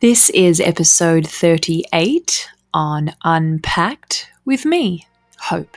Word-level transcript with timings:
This 0.00 0.30
is 0.30 0.62
episode 0.62 1.26
38 1.26 2.48
on 2.72 3.14
Unpacked 3.22 4.30
with 4.46 4.64
me, 4.64 5.06
Hope. 5.38 5.76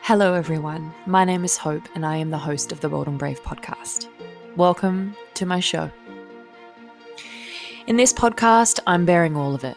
Hello, 0.00 0.34
everyone. 0.34 0.92
My 1.06 1.24
name 1.24 1.44
is 1.44 1.56
Hope, 1.56 1.84
and 1.94 2.04
I 2.04 2.16
am 2.16 2.30
the 2.30 2.38
host 2.38 2.72
of 2.72 2.80
the 2.80 2.88
Bold 2.88 3.06
and 3.06 3.20
Brave 3.20 3.40
podcast. 3.44 4.08
Welcome 4.56 5.14
to 5.34 5.46
my 5.46 5.60
show. 5.60 5.88
In 7.86 7.96
this 7.96 8.12
podcast, 8.12 8.80
I'm 8.88 9.06
bearing 9.06 9.36
all 9.36 9.54
of 9.54 9.62
it. 9.62 9.76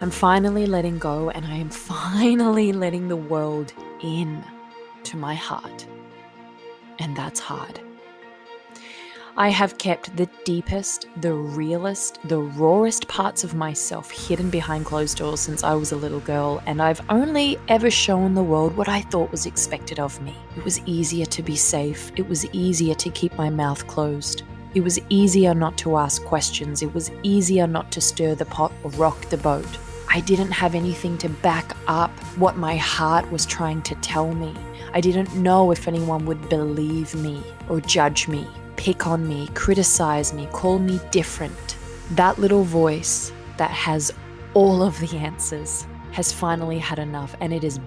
I'm 0.00 0.10
finally 0.10 0.66
letting 0.66 0.98
go, 0.98 1.30
and 1.30 1.46
I 1.46 1.54
am 1.54 1.70
finally 1.70 2.72
letting 2.72 3.06
the 3.06 3.14
world 3.14 3.72
in 4.02 4.42
to 5.04 5.16
my 5.16 5.36
heart. 5.36 5.86
And 6.98 7.16
that's 7.16 7.38
hard. 7.38 7.83
I 9.36 9.48
have 9.48 9.78
kept 9.78 10.16
the 10.16 10.28
deepest, 10.44 11.08
the 11.16 11.32
realest, 11.32 12.20
the 12.22 12.38
rawest 12.38 13.08
parts 13.08 13.42
of 13.42 13.52
myself 13.52 14.08
hidden 14.12 14.48
behind 14.48 14.86
closed 14.86 15.18
doors 15.18 15.40
since 15.40 15.64
I 15.64 15.74
was 15.74 15.90
a 15.90 15.96
little 15.96 16.20
girl, 16.20 16.62
and 16.66 16.80
I've 16.80 17.00
only 17.10 17.58
ever 17.66 17.90
shown 17.90 18.34
the 18.34 18.44
world 18.44 18.76
what 18.76 18.88
I 18.88 19.00
thought 19.00 19.32
was 19.32 19.46
expected 19.46 19.98
of 19.98 20.22
me. 20.22 20.36
It 20.56 20.62
was 20.62 20.80
easier 20.86 21.26
to 21.26 21.42
be 21.42 21.56
safe, 21.56 22.12
it 22.14 22.28
was 22.28 22.46
easier 22.54 22.94
to 22.94 23.10
keep 23.10 23.36
my 23.36 23.50
mouth 23.50 23.84
closed. 23.88 24.44
It 24.76 24.82
was 24.82 25.00
easier 25.08 25.52
not 25.52 25.76
to 25.78 25.96
ask 25.96 26.22
questions, 26.22 26.80
it 26.82 26.94
was 26.94 27.10
easier 27.24 27.66
not 27.66 27.90
to 27.90 28.00
stir 28.00 28.36
the 28.36 28.44
pot 28.44 28.70
or 28.84 28.92
rock 28.92 29.20
the 29.30 29.36
boat. 29.36 29.66
I 30.08 30.20
didn't 30.20 30.52
have 30.52 30.76
anything 30.76 31.18
to 31.18 31.28
back 31.28 31.76
up 31.88 32.16
what 32.36 32.56
my 32.56 32.76
heart 32.76 33.28
was 33.32 33.46
trying 33.46 33.82
to 33.82 33.96
tell 33.96 34.32
me. 34.32 34.54
I 34.92 35.00
didn't 35.00 35.34
know 35.34 35.72
if 35.72 35.88
anyone 35.88 36.24
would 36.26 36.48
believe 36.48 37.16
me 37.16 37.42
or 37.68 37.80
judge 37.80 38.28
me 38.28 38.46
pick 38.84 39.06
on 39.06 39.26
me, 39.26 39.48
criticize 39.54 40.34
me, 40.34 40.46
call 40.52 40.78
me 40.78 41.00
different. 41.10 41.78
That 42.10 42.38
little 42.38 42.64
voice 42.64 43.32
that 43.56 43.70
has 43.70 44.12
all 44.52 44.82
of 44.82 45.00
the 45.00 45.16
answers 45.16 45.86
has 46.12 46.34
finally 46.34 46.78
had 46.78 46.98
enough 46.98 47.34
and 47.40 47.50
it 47.50 47.64
is 47.64 47.80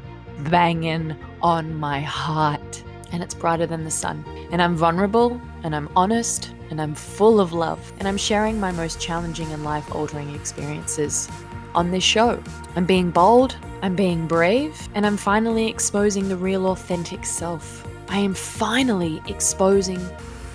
banging 0.49 1.15
on 1.43 1.75
my 1.75 1.99
heart. 1.99 2.83
And 3.11 3.21
it's 3.21 3.35
brighter 3.35 3.67
than 3.67 3.83
the 3.83 3.91
sun. 3.91 4.25
And 4.51 4.59
I'm 4.59 4.75
vulnerable 4.75 5.39
and 5.61 5.75
I'm 5.75 5.87
honest 5.95 6.51
and 6.71 6.81
I'm 6.81 6.95
full 6.95 7.39
of 7.39 7.53
love. 7.53 7.79
And 7.99 8.07
I'm 8.07 8.17
sharing 8.17 8.59
my 8.59 8.71
most 8.71 8.99
challenging 8.99 9.53
and 9.53 9.63
life 9.63 9.93
altering 9.93 10.33
experiences 10.33 11.29
on 11.75 11.91
this 11.91 12.03
show. 12.03 12.41
I'm 12.75 12.87
being 12.87 13.11
bold, 13.11 13.55
I'm 13.83 13.95
being 13.95 14.25
brave, 14.25 14.75
and 14.95 15.05
I'm 15.05 15.15
finally 15.15 15.67
exposing 15.67 16.27
the 16.27 16.37
real, 16.37 16.65
authentic 16.65 17.23
self. 17.23 17.87
I 18.09 18.17
am 18.17 18.33
finally 18.33 19.21
exposing 19.27 20.01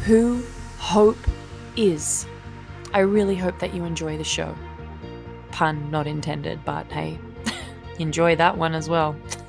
who 0.04 0.42
Hope 0.82 1.16
is. 1.76 2.26
I 2.92 2.98
really 2.98 3.36
hope 3.36 3.60
that 3.60 3.72
you 3.72 3.84
enjoy 3.84 4.18
the 4.18 4.24
show. 4.24 4.54
Pun 5.52 5.92
not 5.92 6.08
intended, 6.08 6.64
but 6.64 6.90
hey, 6.90 7.18
enjoy 8.00 8.34
that 8.36 8.58
one 8.58 8.74
as 8.74 8.88
well. 8.88 9.14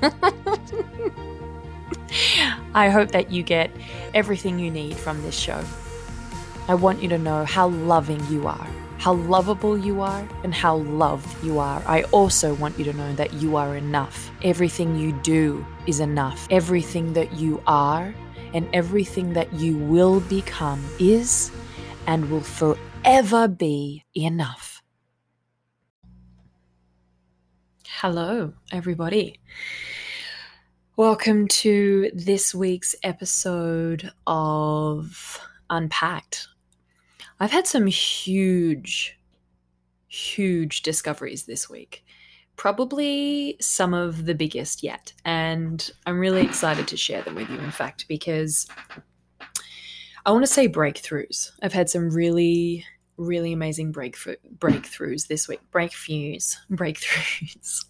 I 2.72 2.88
hope 2.88 3.10
that 3.10 3.32
you 3.32 3.42
get 3.42 3.72
everything 4.14 4.60
you 4.60 4.70
need 4.70 4.96
from 4.96 5.20
this 5.22 5.36
show. 5.36 5.62
I 6.68 6.76
want 6.76 7.02
you 7.02 7.08
to 7.08 7.18
know 7.18 7.44
how 7.44 7.66
loving 7.68 8.24
you 8.30 8.46
are, 8.46 8.68
how 8.98 9.14
lovable 9.14 9.76
you 9.76 10.02
are, 10.02 10.26
and 10.44 10.54
how 10.54 10.76
loved 10.76 11.44
you 11.44 11.58
are. 11.58 11.82
I 11.84 12.04
also 12.04 12.54
want 12.54 12.78
you 12.78 12.84
to 12.84 12.92
know 12.92 13.12
that 13.16 13.34
you 13.34 13.56
are 13.56 13.76
enough. 13.76 14.30
Everything 14.42 14.96
you 14.96 15.12
do 15.24 15.66
is 15.88 15.98
enough. 15.98 16.46
Everything 16.48 17.12
that 17.14 17.32
you 17.34 17.60
are 17.66 18.14
and 18.54 18.68
everything 18.72 19.32
that 19.32 19.52
you 19.52 19.76
will 19.76 20.20
become 20.20 20.82
is 21.00 21.50
and 22.06 22.30
will 22.30 22.40
forever 22.40 23.48
be 23.48 24.04
enough. 24.14 24.80
Hello, 27.86 28.54
everybody. 28.70 29.40
Welcome 30.96 31.48
to 31.48 32.10
this 32.14 32.54
week's 32.54 32.94
episode 33.02 34.12
of 34.26 35.40
Unpacked. 35.68 36.46
I've 37.40 37.50
had 37.50 37.66
some 37.66 37.86
huge, 37.86 39.18
huge 40.06 40.82
discoveries 40.82 41.46
this 41.46 41.68
week 41.68 42.04
probably 42.56 43.56
some 43.60 43.94
of 43.94 44.26
the 44.26 44.34
biggest 44.34 44.82
yet. 44.82 45.12
And 45.24 45.90
I'm 46.06 46.18
really 46.18 46.42
excited 46.42 46.88
to 46.88 46.96
share 46.96 47.22
them 47.22 47.34
with 47.34 47.48
you, 47.50 47.58
in 47.58 47.70
fact, 47.70 48.06
because 48.08 48.66
I 50.26 50.30
want 50.30 50.44
to 50.44 50.52
say 50.52 50.68
breakthroughs. 50.68 51.50
I've 51.62 51.72
had 51.72 51.90
some 51.90 52.10
really, 52.10 52.84
really 53.16 53.52
amazing 53.52 53.92
breakthrough, 53.92 54.36
breakthroughs 54.58 55.26
this 55.26 55.48
week. 55.48 55.60
Breakthroughs. 55.72 56.56
Breakthroughs. 56.70 57.84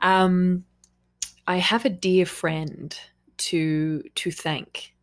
um, 0.00 0.64
I 1.46 1.56
have 1.56 1.84
a 1.84 1.90
dear 1.90 2.26
friend 2.26 2.96
to 3.38 4.02
to 4.14 4.30
thank 4.30 4.94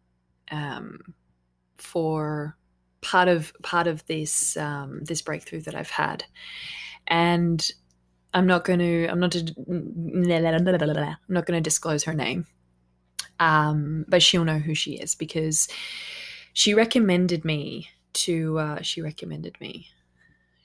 um, 0.51 0.99
for 1.77 2.55
part 3.01 3.27
of 3.27 3.51
part 3.61 3.87
of 3.87 4.05
this 4.05 4.55
um, 4.55 5.03
this 5.03 5.21
breakthrough 5.21 5.61
that 5.61 5.75
I've 5.75 5.89
had, 5.89 6.23
and 7.07 7.69
I'm 8.33 8.45
not 8.45 8.63
going 8.63 8.79
to. 8.79 9.07
I'm 9.07 9.19
not. 9.19 9.35
I'm 9.35 10.63
not 11.27 11.45
going 11.45 11.57
to 11.57 11.61
disclose 11.61 12.03
her 12.03 12.13
name, 12.13 12.45
um, 13.39 14.05
but 14.07 14.21
she'll 14.21 14.45
know 14.45 14.59
who 14.59 14.75
she 14.75 14.93
is 14.93 15.15
because 15.15 15.67
she 16.53 16.73
recommended 16.73 17.43
me 17.43 17.89
to. 18.13 18.59
Uh, 18.59 18.81
she 18.81 19.01
recommended 19.01 19.59
me. 19.59 19.87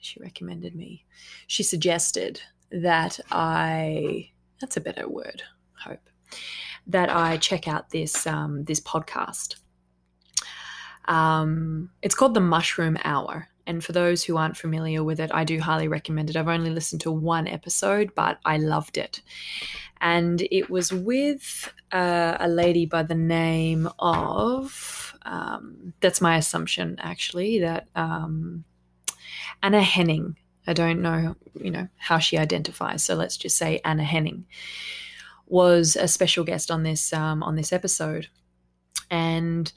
She 0.01 0.21
recommended 0.21 0.75
me. 0.75 1.05
She 1.47 1.63
suggested 1.63 2.41
that 2.71 3.19
I. 3.31 4.31
That's 4.61 4.77
a 4.77 4.81
better 4.81 5.09
word. 5.09 5.43
Hope 5.83 6.09
that 6.87 7.11
I 7.11 7.37
check 7.39 7.67
out 7.69 7.91
this 7.91 8.27
um, 8.27 8.65
this 8.65 8.81
podcast. 8.81 9.57
Um, 11.07 11.91
it's 12.03 12.15
called 12.15 12.35
the 12.35 12.41
Mushroom 12.41 12.97
Hour, 13.05 13.49
and 13.67 13.83
for 13.83 13.93
those 13.93 14.23
who 14.23 14.37
aren't 14.37 14.57
familiar 14.57 15.03
with 15.03 15.21
it, 15.21 15.31
I 15.33 15.45
do 15.45 15.59
highly 15.61 15.89
recommend 15.89 16.31
it. 16.31 16.37
I've 16.37 16.49
only 16.49 16.71
listened 16.71 17.01
to 17.03 17.11
one 17.11 17.49
episode, 17.49 18.15
but 18.15 18.39
I 18.45 18.59
loved 18.59 18.99
it. 18.99 19.23
And 20.01 20.43
it 20.51 20.69
was 20.69 20.93
with 20.93 21.73
uh, 21.93 22.37
a 22.39 22.49
lady 22.49 22.85
by 22.85 23.05
the 23.05 23.15
name 23.15 23.89
of, 23.99 25.17
um, 25.23 25.95
that's 26.01 26.21
my 26.21 26.37
assumption 26.37 26.97
actually, 27.01 27.61
that 27.61 27.89
um, 27.95 28.65
Anna 29.63 29.83
Henning. 29.83 30.37
I 30.67 30.73
don't 30.73 31.03
know, 31.03 31.37
you 31.61 31.71
know, 31.71 31.89
how 31.99 32.19
she 32.19 32.39
identifies. 32.39 33.05
So 33.05 33.15
let's 33.15 33.37
just 33.37 33.57
say 33.57 33.81
Anna 33.85 34.05
Henning 34.05 34.47
was 35.47 35.95
a 35.95 36.09
special 36.09 36.43
guest 36.43 36.71
on 36.71 36.83
this 36.83 37.13
um, 37.13 37.43
on 37.43 37.55
this 37.55 37.73
episode. 37.73 38.29
And 39.11 39.71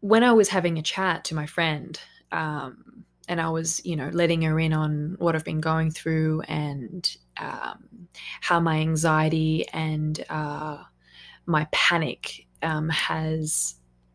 when 0.00 0.22
I 0.22 0.32
was 0.32 0.50
having 0.50 0.78
a 0.78 0.82
chat 0.82 1.24
to 1.24 1.34
my 1.34 1.46
friend 1.46 1.98
um, 2.32 3.04
and 3.28 3.40
I 3.40 3.48
was, 3.50 3.84
you 3.84 3.96
know, 3.96 4.08
letting 4.12 4.42
her 4.42 4.58
in 4.58 4.72
on 4.72 5.16
what 5.18 5.34
I've 5.34 5.44
been 5.44 5.60
going 5.60 5.90
through 5.90 6.42
and 6.42 7.16
um, 7.38 8.08
how 8.40 8.60
my 8.60 8.78
anxiety 8.78 9.66
and 9.72 10.24
uh, 10.30 10.78
my 11.46 11.66
panic 11.72 12.46
um, 12.62 12.88
has 12.88 13.74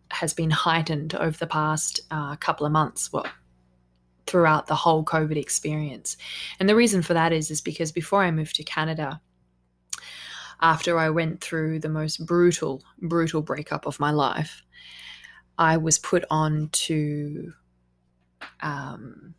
has 0.10 0.34
been 0.34 0.50
heightened 0.50 1.16
over 1.16 1.38
the 1.38 1.48
past 1.48 2.02
uh, 2.12 2.36
couple 2.38 2.66
of 2.66 2.72
months. 2.72 3.12
Well, 3.12 3.26
throughout 4.28 4.68
the 4.68 4.76
whole 4.76 5.04
COVID 5.04 5.38
experience, 5.38 6.18
and 6.60 6.70
the 6.70 6.76
reason 6.76 7.02
for 7.02 7.14
that 7.14 7.34
is 7.34 7.52
is 7.52 7.62
because 7.62 7.92
before 7.92 8.24
I 8.24 8.32
moved 8.32 8.56
to 8.58 8.64
Canada, 8.64 9.22
after 10.62 10.98
I 10.98 11.10
went 11.10 11.42
through 11.42 11.80
the 11.80 11.90
most 11.90 12.26
brutal, 12.26 12.84
brutal 13.02 13.42
breakup 13.42 13.86
of 13.86 14.00
my 14.00 14.12
life, 14.12 14.64
I 15.58 15.78
was 15.78 16.00
put 16.00 16.24
on 16.30 16.70
to 16.72 17.54
um, 18.62 19.34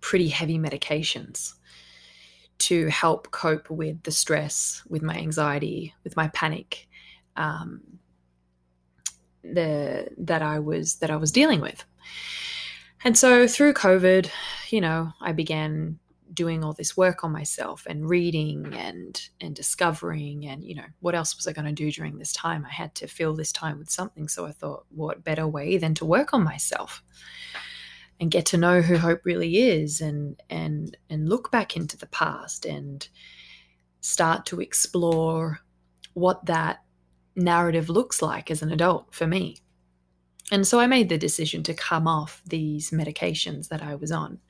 pretty 0.00 0.28
heavy 0.28 0.58
medications 0.58 1.54
to 2.58 2.88
help 2.88 3.30
cope 3.30 3.70
with 3.70 4.02
the 4.02 4.10
stress, 4.10 4.82
with 4.88 5.02
my 5.02 5.16
anxiety, 5.16 5.94
with 6.04 6.16
my 6.16 6.28
panic, 6.28 6.88
um, 7.36 7.80
the 9.42 10.08
that 10.18 10.42
I 10.42 10.58
was 10.58 10.96
that 10.96 11.10
I 11.10 11.16
was 11.16 11.32
dealing 11.32 11.60
with. 11.60 11.84
And 13.02 13.16
so 13.16 13.46
through 13.46 13.72
COVID, 13.72 14.28
you 14.68 14.80
know, 14.80 15.12
I 15.20 15.32
began 15.32 15.98
doing 16.32 16.62
all 16.62 16.72
this 16.72 16.96
work 16.96 17.24
on 17.24 17.32
myself 17.32 17.86
and 17.88 18.08
reading 18.08 18.72
and 18.74 19.20
and 19.40 19.54
discovering 19.54 20.46
and 20.46 20.62
you 20.62 20.76
know 20.76 20.84
what 21.00 21.14
else 21.14 21.36
was 21.36 21.48
I 21.48 21.52
going 21.52 21.66
to 21.66 21.72
do 21.72 21.90
during 21.90 22.18
this 22.18 22.32
time? 22.32 22.66
I 22.66 22.72
had 22.72 22.94
to 22.96 23.08
fill 23.08 23.34
this 23.34 23.52
time 23.52 23.78
with 23.78 23.90
something. 23.90 24.28
So 24.28 24.46
I 24.46 24.52
thought, 24.52 24.84
what 24.90 25.24
better 25.24 25.48
way 25.48 25.78
than 25.78 25.94
to 25.94 26.04
work 26.04 26.34
on 26.34 26.44
myself? 26.44 27.02
And 28.20 28.30
get 28.30 28.46
to 28.46 28.58
know 28.58 28.82
who 28.82 28.98
hope 28.98 29.22
really 29.24 29.58
is 29.58 30.00
and 30.00 30.40
and 30.50 30.96
and 31.08 31.28
look 31.28 31.50
back 31.50 31.76
into 31.76 31.96
the 31.96 32.06
past 32.06 32.66
and 32.66 33.08
start 34.00 34.46
to 34.46 34.60
explore 34.60 35.60
what 36.14 36.46
that 36.46 36.82
narrative 37.36 37.88
looks 37.88 38.22
like 38.22 38.50
as 38.50 38.62
an 38.62 38.72
adult 38.72 39.14
for 39.14 39.26
me 39.26 39.56
And 40.52 40.66
so 40.66 40.80
I 40.80 40.86
made 40.88 41.08
the 41.08 41.18
decision 41.18 41.62
to 41.64 41.74
come 41.74 42.08
off 42.08 42.42
these 42.44 42.90
medications 42.90 43.68
that 43.68 43.82
I 43.82 43.94
was 43.94 44.10
on. 44.10 44.40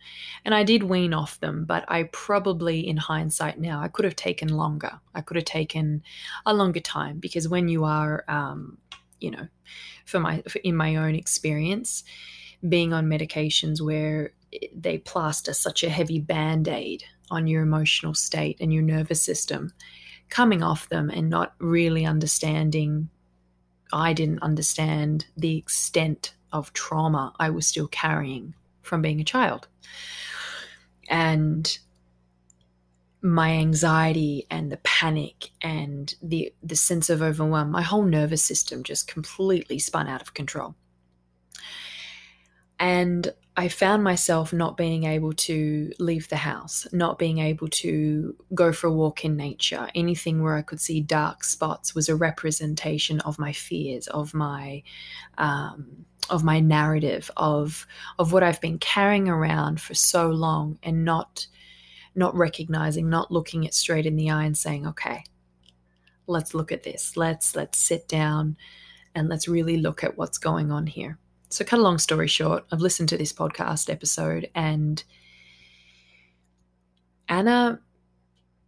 And 0.45 0.55
I 0.55 0.65
did 0.65 0.83
wean 0.85 1.13
off 1.13 1.39
them, 1.41 1.67
but 1.67 1.85
I 1.89 2.05
probably, 2.05 2.87
in 2.89 2.97
hindsight 2.97 3.59
now, 3.61 3.83
I 3.83 3.89
could 3.89 4.07
have 4.07 4.17
taken 4.17 4.49
longer. 4.49 4.99
I 5.15 5.21
could 5.21 5.37
have 5.37 5.45
taken 5.45 6.03
a 6.47 6.55
longer 6.55 6.81
time 6.81 7.19
because 7.19 7.49
when 7.49 7.69
you 7.69 7.85
are, 7.85 8.25
um, 8.29 8.79
you 9.21 9.31
know, 9.31 9.47
for 10.07 10.21
my, 10.21 10.43
for, 10.49 10.59
in 10.61 10.75
my 10.75 10.97
own 10.97 11.15
experience, 11.15 12.03
being 12.69 12.93
on 12.93 13.07
medications 13.07 13.81
where 13.81 14.33
they 14.75 14.99
plaster 14.99 15.53
such 15.53 15.83
a 15.83 15.91
heavy 15.91 16.21
band 16.21 16.69
aid 16.69 17.05
on 17.31 17.47
your 17.47 17.63
emotional 17.63 18.15
state 18.15 18.57
and 18.61 18.73
your 18.73 18.83
nervous 18.83 19.23
system, 19.23 19.73
coming 20.29 20.63
off 20.63 20.89
them 20.89 21.11
and 21.11 21.31
not 21.31 21.55
really 21.59 22.05
understanding 22.05 23.09
I 23.93 24.13
didn't 24.13 24.43
understand 24.43 25.27
the 25.37 25.57
extent 25.57 26.35
of 26.53 26.73
trauma 26.73 27.33
I 27.39 27.51
was 27.51 27.67
still 27.67 27.89
carrying 27.89 28.55
from 28.83 29.03
being 29.03 29.21
a 29.21 29.25
child. 29.25 29.69
And 31.09 31.79
my 33.23 33.51
anxiety 33.51 34.47
and 34.51 34.73
the 34.73 34.79
panic 34.79 35.51
and 35.61 36.15
the 36.23 36.53
the 36.63 36.77
sense 36.77 37.11
of 37.11 37.21
overwhelm, 37.21 37.71
my 37.71 37.83
whole 37.83 38.05
nervous 38.05 38.43
system 38.43 38.83
just 38.83 39.09
completely 39.09 39.79
spun 39.79 40.09
out 40.09 40.23
of 40.23 40.35
control. 40.35 40.75
And 42.81 43.35
I 43.59 43.69
found 43.69 44.03
myself 44.03 44.55
not 44.55 44.79
being 44.79 45.05
able 45.05 45.35
to 45.35 45.93
leave 45.99 46.31
the 46.31 46.37
house, 46.37 46.87
not 46.93 47.19
being 47.19 47.37
able 47.39 47.69
to 47.69 48.35
go 48.55 48.73
for 48.73 48.87
a 48.87 48.93
walk 48.93 49.23
in 49.23 49.37
nature. 49.37 49.91
Anything 49.95 50.43
where 50.43 50.57
I 50.57 50.63
could 50.63 50.81
see 50.81 51.03
dark 51.03 51.45
spots 51.45 51.95
was 51.95 52.09
a 52.09 52.17
representation 52.17 53.21
of 53.21 53.39
my 53.39 53.53
fears, 53.53 54.07
of 54.07 54.33
my 54.33 54.83
um, 55.37 56.07
of 56.31 56.43
my 56.43 56.59
narrative, 56.61 57.31
of 57.37 57.87
of 58.19 58.33
what 58.33 58.43
I've 58.43 58.63
been 58.63 58.79
carrying 58.79 59.29
around 59.29 59.79
for 59.79 59.93
so 59.93 60.31
long, 60.31 60.79
and 60.83 61.05
not 61.05 61.47
not 62.15 62.35
recognizing, 62.35 63.11
not 63.11 63.31
looking 63.31 63.65
it 63.65 63.75
straight 63.75 64.07
in 64.07 64.17
the 64.17 64.31
eye 64.31 64.45
and 64.45 64.57
saying, 64.57 64.87
"Okay, 64.87 65.23
let's 66.27 66.55
look 66.55 66.73
at 66.73 66.85
this. 66.85 67.15
Let's 67.15 67.55
let's 67.55 67.79
sit 67.79 68.09
down, 68.09 68.57
and 69.15 69.29
let's 69.29 69.49
really 69.49 69.77
look 69.77 70.03
at 70.03 70.17
what's 70.17 70.39
going 70.39 70.73
on 70.73 70.87
here." 70.87 71.19
So, 71.51 71.65
cut 71.65 71.81
a 71.81 71.83
long 71.83 71.99
story 71.99 72.29
short, 72.29 72.65
I've 72.71 72.81
listened 72.81 73.09
to 73.09 73.17
this 73.17 73.33
podcast 73.33 73.91
episode 73.91 74.49
and 74.55 75.03
Anna 77.29 77.81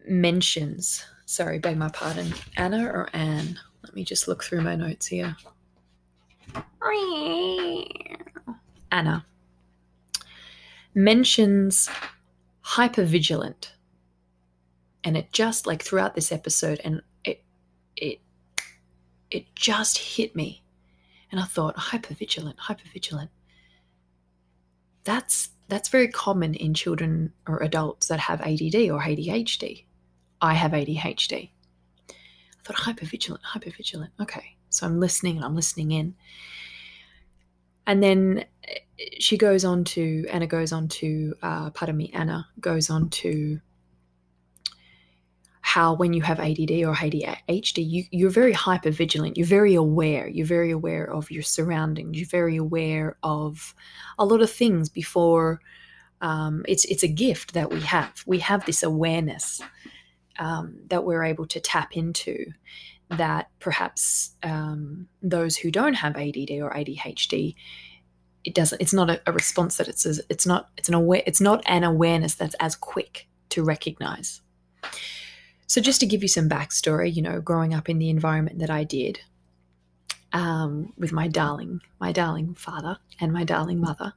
mentions, 0.08 1.05
sorry, 1.25 1.61
beg 1.61 1.76
my 1.76 1.90
pardon, 1.90 2.34
Anna 2.56 2.87
or 2.87 3.08
Anne? 3.12 3.58
Let 3.84 3.94
me 3.94 4.05
just 4.05 4.26
look 4.26 4.43
through 4.43 4.62
my 4.62 4.75
notes 4.75 5.06
here. 5.06 5.37
Anna 8.90 9.25
mentions 10.94 11.88
hypervigilant. 12.64 13.70
And 15.05 15.17
it 15.17 15.32
just 15.32 15.67
like 15.67 15.82
throughout 15.82 16.14
this 16.14 16.31
episode 16.31 16.81
and 16.84 17.02
it 17.25 17.43
it 17.96 18.20
it 19.31 19.55
just 19.55 19.99
hit 19.99 20.37
me 20.37 20.61
and 21.32 21.40
I 21.40 21.44
thought, 21.44 21.76
hypervigilant, 21.76 22.56
hypervigilant. 22.56 23.31
That's 25.05 25.49
that's 25.69 25.88
very 25.88 26.08
common 26.08 26.55
in 26.55 26.75
children 26.75 27.32
or 27.49 27.62
adults 27.62 28.08
that 28.08 28.20
have 28.20 28.43
ADD 28.43 28.90
or 28.90 29.00
ADHD. 29.00 29.84
I 30.40 30.52
have 30.52 30.73
ADHD. 30.73 31.50
I 32.11 32.14
thought 32.62 32.76
hypervigilant, 32.76 33.40
hypervigilant. 33.40 34.11
Okay. 34.20 34.56
So 34.69 34.87
I'm 34.87 35.00
listening 35.00 35.37
and 35.37 35.44
I'm 35.44 35.56
listening 35.56 35.93
in. 35.93 36.14
And 37.87 38.02
then 38.02 38.44
eh, 38.64 39.05
she 39.19 39.38
goes 39.38 39.64
on 39.64 39.84
to, 39.84 40.26
Anna 40.31 40.46
goes 40.46 40.73
on 40.73 40.88
to, 40.88 41.34
uh, 41.43 41.70
pardon 41.70 41.96
me, 41.96 42.11
Anna 42.12 42.46
goes 42.61 42.90
on 42.90 43.08
to 43.11 43.61
how 45.72 45.94
when 45.94 46.12
you 46.12 46.20
have 46.20 46.38
ADD 46.38 46.84
or 46.84 46.94
ADHD, 46.94 47.78
you, 47.90 48.04
you're 48.10 48.28
very 48.28 48.52
hyper 48.52 48.90
vigilant. 48.90 49.38
You're 49.38 49.46
very 49.46 49.74
aware. 49.74 50.28
You're 50.28 50.44
very 50.44 50.70
aware 50.70 51.10
of 51.10 51.30
your 51.30 51.42
surroundings. 51.42 52.19
You're 52.19 52.28
very 52.28 52.58
aware 52.58 53.16
of 53.22 53.74
a 54.19 54.26
lot 54.26 54.42
of 54.42 54.50
things 54.50 54.90
before. 54.90 55.60
Um, 56.20 56.62
it's 56.69 56.84
it's 56.84 57.02
a 57.02 57.08
gift 57.08 57.54
that 57.54 57.70
we 57.70 57.80
have. 57.80 58.22
We 58.26 58.40
have 58.40 58.66
this 58.66 58.82
awareness 58.82 59.62
um, 60.38 60.76
that 60.88 61.04
we're 61.04 61.24
able 61.24 61.46
to 61.46 61.58
tap 61.58 61.96
into. 61.96 62.52
That 63.08 63.48
perhaps 63.58 64.36
um, 64.42 65.08
those 65.22 65.56
who 65.56 65.70
don't 65.70 65.94
have 65.94 66.16
ADD 66.16 66.50
or 66.60 66.70
ADHD, 66.70 67.54
it 68.44 68.54
doesn't. 68.54 68.82
It's 68.82 68.92
not 68.92 69.08
a, 69.08 69.22
a 69.26 69.32
response 69.32 69.78
that 69.78 69.88
it's 69.88 70.04
it's 70.04 70.44
not 70.44 70.69
it's 70.76 70.90
an 70.90 70.94
aware. 70.94 71.22
It's 71.24 71.40
not 71.40 71.62
an 71.64 71.82
awareness 71.82 72.34
that's 72.34 72.56
as 72.60 72.76
quick 72.76 73.26
to 73.48 73.64
recognize. 73.64 74.42
So, 75.72 75.80
just 75.80 76.00
to 76.00 76.06
give 76.06 76.20
you 76.20 76.28
some 76.28 76.50
backstory, 76.50 77.14
you 77.14 77.22
know, 77.22 77.40
growing 77.40 77.72
up 77.72 77.88
in 77.88 77.96
the 77.96 78.10
environment 78.10 78.58
that 78.58 78.69
I 78.69 78.84
did 78.84 79.20
um, 80.34 80.92
with 80.98 81.12
my 81.12 81.28
darling, 81.28 81.80
my 81.98 82.12
darling 82.12 82.52
father 82.52 82.98
and 83.19 83.32
my 83.32 83.42
darling 83.44 83.80
mother, 83.80 84.12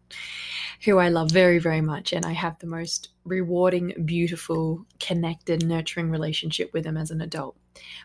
who 0.84 0.98
I 0.98 1.08
love 1.08 1.32
very, 1.32 1.60
very 1.60 1.80
much. 1.80 2.12
And 2.12 2.26
I 2.26 2.34
have 2.34 2.60
the 2.60 2.68
most 2.68 3.08
rewarding, 3.24 3.94
beautiful, 4.04 4.86
connected, 5.00 5.66
nurturing 5.66 6.10
relationship 6.10 6.74
with 6.74 6.84
them 6.84 6.98
as 6.98 7.10
an 7.10 7.22
adult. 7.22 7.56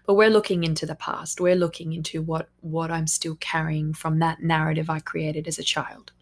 But 0.07 0.15
we're 0.15 0.31
looking 0.31 0.63
into 0.63 0.87
the 0.87 0.95
past. 0.95 1.41
We're 1.41 1.57
looking 1.57 1.93
into 1.93 2.23
what, 2.23 2.51
what 2.61 2.93
I'm 2.93 3.09
still 3.09 3.35
carrying 3.41 3.95
from 3.95 4.21
that 4.21 4.45
narrative 4.45 4.89
I 4.89 5.01
created 5.01 5.49
as 5.49 5.59
a 5.59 5.65
child. 5.65 6.13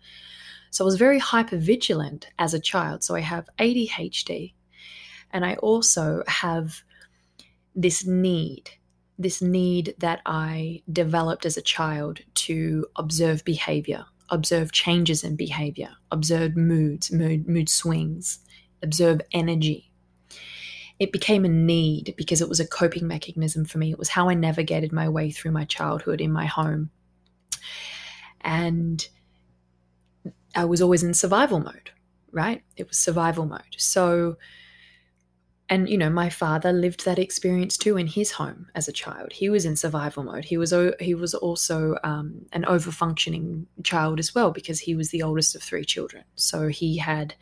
So 0.70 0.82
I 0.82 0.86
was 0.86 0.96
very 0.96 1.18
hyper 1.18 1.58
vigilant 1.58 2.28
as 2.38 2.54
a 2.54 2.58
child. 2.58 3.04
So 3.04 3.14
I 3.14 3.20
have 3.20 3.50
ADHD 3.58 4.54
and 5.30 5.44
I 5.44 5.56
also 5.56 6.22
have 6.26 6.82
this 7.78 8.04
need, 8.04 8.70
this 9.20 9.40
need 9.40 9.94
that 9.98 10.20
I 10.26 10.82
developed 10.92 11.46
as 11.46 11.56
a 11.56 11.62
child 11.62 12.18
to 12.34 12.86
observe 12.96 13.44
behavior, 13.44 14.04
observe 14.30 14.72
changes 14.72 15.22
in 15.22 15.36
behavior, 15.36 15.90
observe 16.10 16.56
moods, 16.56 17.12
mood, 17.12 17.48
mood 17.48 17.68
swings, 17.68 18.40
observe 18.82 19.20
energy. 19.32 19.92
It 20.98 21.12
became 21.12 21.44
a 21.44 21.48
need 21.48 22.14
because 22.16 22.40
it 22.40 22.48
was 22.48 22.58
a 22.58 22.66
coping 22.66 23.06
mechanism 23.06 23.64
for 23.64 23.78
me. 23.78 23.92
It 23.92 23.98
was 23.98 24.08
how 24.08 24.28
I 24.28 24.34
navigated 24.34 24.92
my 24.92 25.08
way 25.08 25.30
through 25.30 25.52
my 25.52 25.64
childhood 25.64 26.20
in 26.20 26.32
my 26.32 26.46
home. 26.46 26.90
And 28.40 29.06
I 30.56 30.64
was 30.64 30.82
always 30.82 31.04
in 31.04 31.14
survival 31.14 31.60
mode, 31.60 31.92
right? 32.32 32.64
It 32.76 32.88
was 32.88 32.98
survival 32.98 33.46
mode. 33.46 33.76
So 33.76 34.36
and 35.70 35.88
you 35.88 35.98
know 35.98 36.10
my 36.10 36.30
father 36.30 36.72
lived 36.72 37.04
that 37.04 37.18
experience 37.18 37.76
too 37.76 37.96
in 37.96 38.06
his 38.06 38.32
home 38.32 38.68
as 38.74 38.88
a 38.88 38.92
child. 38.92 39.32
He 39.32 39.50
was 39.50 39.64
in 39.64 39.76
survival 39.76 40.22
mode. 40.22 40.44
He 40.44 40.56
was 40.56 40.72
he 41.00 41.14
was 41.14 41.34
also 41.34 41.96
um, 42.04 42.46
an 42.52 42.64
over 42.64 42.90
functioning 42.90 43.66
child 43.82 44.18
as 44.18 44.34
well 44.34 44.50
because 44.50 44.80
he 44.80 44.94
was 44.94 45.10
the 45.10 45.22
oldest 45.22 45.54
of 45.54 45.62
three 45.62 45.84
children. 45.84 46.24
So 46.36 46.68
he 46.68 46.96
had 46.96 47.34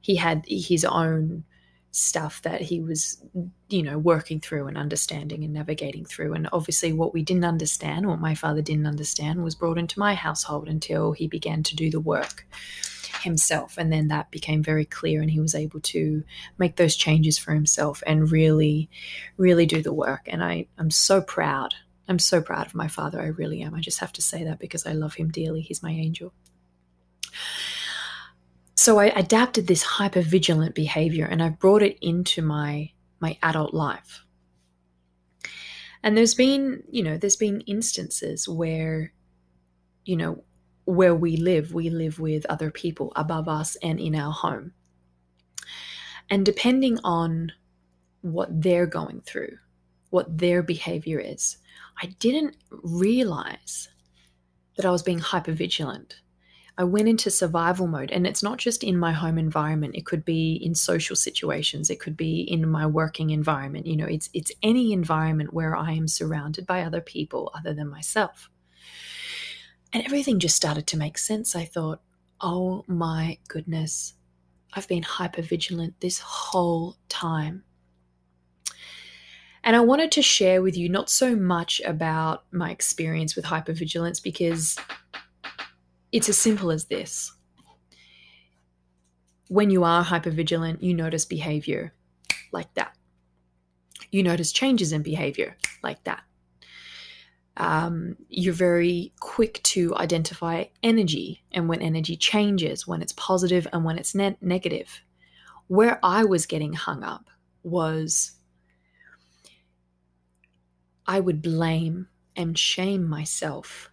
he 0.00 0.16
had 0.16 0.44
his 0.46 0.84
own 0.84 1.44
stuff 1.90 2.42
that 2.42 2.60
he 2.60 2.80
was 2.80 3.22
you 3.68 3.82
know 3.82 3.96
working 3.98 4.40
through 4.40 4.66
and 4.66 4.76
understanding 4.76 5.42
and 5.42 5.52
navigating 5.52 6.04
through. 6.04 6.34
And 6.34 6.48
obviously 6.52 6.92
what 6.92 7.12
we 7.12 7.22
didn't 7.22 7.44
understand 7.44 8.06
what 8.06 8.20
my 8.20 8.34
father 8.34 8.62
didn't 8.62 8.86
understand 8.86 9.42
was 9.42 9.54
brought 9.54 9.78
into 9.78 9.98
my 9.98 10.14
household 10.14 10.68
until 10.68 11.12
he 11.12 11.26
began 11.26 11.62
to 11.64 11.76
do 11.76 11.90
the 11.90 12.00
work 12.00 12.46
himself. 13.24 13.76
And 13.76 13.92
then 13.92 14.08
that 14.08 14.30
became 14.30 14.62
very 14.62 14.84
clear, 14.84 15.20
and 15.20 15.30
he 15.30 15.40
was 15.40 15.54
able 15.54 15.80
to 15.80 16.22
make 16.58 16.76
those 16.76 16.94
changes 16.96 17.36
for 17.36 17.52
himself 17.52 18.02
and 18.06 18.30
really, 18.30 18.88
really 19.36 19.66
do 19.66 19.82
the 19.82 19.92
work. 19.92 20.22
And 20.26 20.44
I, 20.44 20.68
I'm 20.78 20.90
so 20.90 21.20
proud. 21.20 21.74
I'm 22.06 22.18
so 22.18 22.40
proud 22.40 22.66
of 22.66 22.74
my 22.74 22.88
father. 22.88 23.20
I 23.20 23.26
really 23.26 23.62
am. 23.62 23.74
I 23.74 23.80
just 23.80 24.00
have 24.00 24.12
to 24.12 24.22
say 24.22 24.44
that 24.44 24.60
because 24.60 24.86
I 24.86 24.92
love 24.92 25.14
him 25.14 25.30
dearly. 25.30 25.62
He's 25.62 25.82
my 25.82 25.90
angel. 25.90 26.32
So 28.76 28.98
I 28.98 29.06
adapted 29.06 29.66
this 29.66 29.82
hyper 29.82 30.20
vigilant 30.20 30.74
behavior 30.74 31.24
and 31.24 31.42
I've 31.42 31.58
brought 31.58 31.82
it 31.82 31.98
into 32.02 32.42
my 32.42 32.90
my 33.20 33.38
adult 33.42 33.72
life. 33.72 34.24
And 36.02 36.14
there's 36.14 36.34
been, 36.34 36.82
you 36.90 37.02
know, 37.02 37.16
there's 37.16 37.36
been 37.36 37.62
instances 37.62 38.46
where, 38.46 39.14
you 40.04 40.16
know, 40.18 40.44
where 40.84 41.14
we 41.14 41.36
live, 41.36 41.72
we 41.72 41.90
live 41.90 42.18
with 42.18 42.46
other 42.46 42.70
people 42.70 43.12
above 43.16 43.48
us 43.48 43.76
and 43.76 43.98
in 43.98 44.14
our 44.14 44.32
home. 44.32 44.72
And 46.30 46.44
depending 46.44 46.98
on 47.04 47.52
what 48.22 48.48
they're 48.62 48.86
going 48.86 49.20
through, 49.22 49.58
what 50.10 50.38
their 50.38 50.62
behavior 50.62 51.18
is, 51.18 51.58
I 52.00 52.06
didn't 52.18 52.56
realize 52.70 53.88
that 54.76 54.86
I 54.86 54.90
was 54.90 55.02
being 55.02 55.18
hyper 55.18 55.52
vigilant. 55.52 56.20
I 56.76 56.84
went 56.84 57.08
into 57.08 57.30
survival 57.30 57.86
mode, 57.86 58.10
and 58.10 58.26
it's 58.26 58.42
not 58.42 58.58
just 58.58 58.82
in 58.82 58.98
my 58.98 59.12
home 59.12 59.38
environment. 59.38 59.94
It 59.94 60.06
could 60.06 60.24
be 60.24 60.54
in 60.54 60.74
social 60.74 61.14
situations. 61.14 61.88
It 61.88 62.00
could 62.00 62.16
be 62.16 62.40
in 62.40 62.68
my 62.68 62.84
working 62.84 63.30
environment. 63.30 63.86
You 63.86 63.96
know, 63.96 64.06
it's 64.06 64.28
it's 64.34 64.50
any 64.60 64.92
environment 64.92 65.54
where 65.54 65.76
I 65.76 65.92
am 65.92 66.08
surrounded 66.08 66.66
by 66.66 66.82
other 66.82 67.00
people 67.00 67.52
other 67.56 67.74
than 67.74 67.88
myself. 67.88 68.50
And 69.94 70.04
everything 70.04 70.40
just 70.40 70.56
started 70.56 70.88
to 70.88 70.96
make 70.96 71.16
sense. 71.16 71.54
I 71.54 71.64
thought, 71.64 72.00
oh 72.40 72.84
my 72.88 73.38
goodness, 73.46 74.14
I've 74.72 74.88
been 74.88 75.04
hyper 75.04 75.40
vigilant 75.40 76.00
this 76.00 76.18
whole 76.18 76.96
time. 77.08 77.62
And 79.62 79.76
I 79.76 79.80
wanted 79.80 80.10
to 80.12 80.20
share 80.20 80.60
with 80.62 80.76
you 80.76 80.88
not 80.88 81.08
so 81.08 81.36
much 81.36 81.80
about 81.86 82.44
my 82.50 82.72
experience 82.72 83.36
with 83.36 83.44
hypervigilance 83.44 84.20
because 84.20 84.76
it's 86.10 86.28
as 86.28 86.38
simple 86.38 86.72
as 86.72 86.86
this. 86.86 87.32
When 89.46 89.70
you 89.70 89.84
are 89.84 90.04
hypervigilant, 90.04 90.82
you 90.82 90.92
notice 90.92 91.24
behavior 91.24 91.94
like 92.50 92.74
that. 92.74 92.96
You 94.10 94.24
notice 94.24 94.50
changes 94.50 94.92
in 94.92 95.02
behavior 95.02 95.56
like 95.84 96.02
that. 96.02 96.24
Um, 97.56 98.16
you're 98.28 98.52
very 98.52 99.12
quick 99.20 99.62
to 99.62 99.94
identify 99.96 100.64
energy 100.82 101.44
and 101.52 101.68
when 101.68 101.82
energy 101.82 102.16
changes, 102.16 102.86
when 102.86 103.00
it's 103.00 103.12
positive 103.12 103.66
and 103.72 103.84
when 103.84 103.96
it's 103.98 104.14
ne- 104.14 104.36
negative. 104.40 105.00
Where 105.68 105.98
I 106.02 106.24
was 106.24 106.46
getting 106.46 106.72
hung 106.72 107.04
up 107.04 107.30
was 107.62 108.32
I 111.06 111.20
would 111.20 111.42
blame 111.42 112.08
and 112.36 112.58
shame 112.58 113.08
myself 113.08 113.90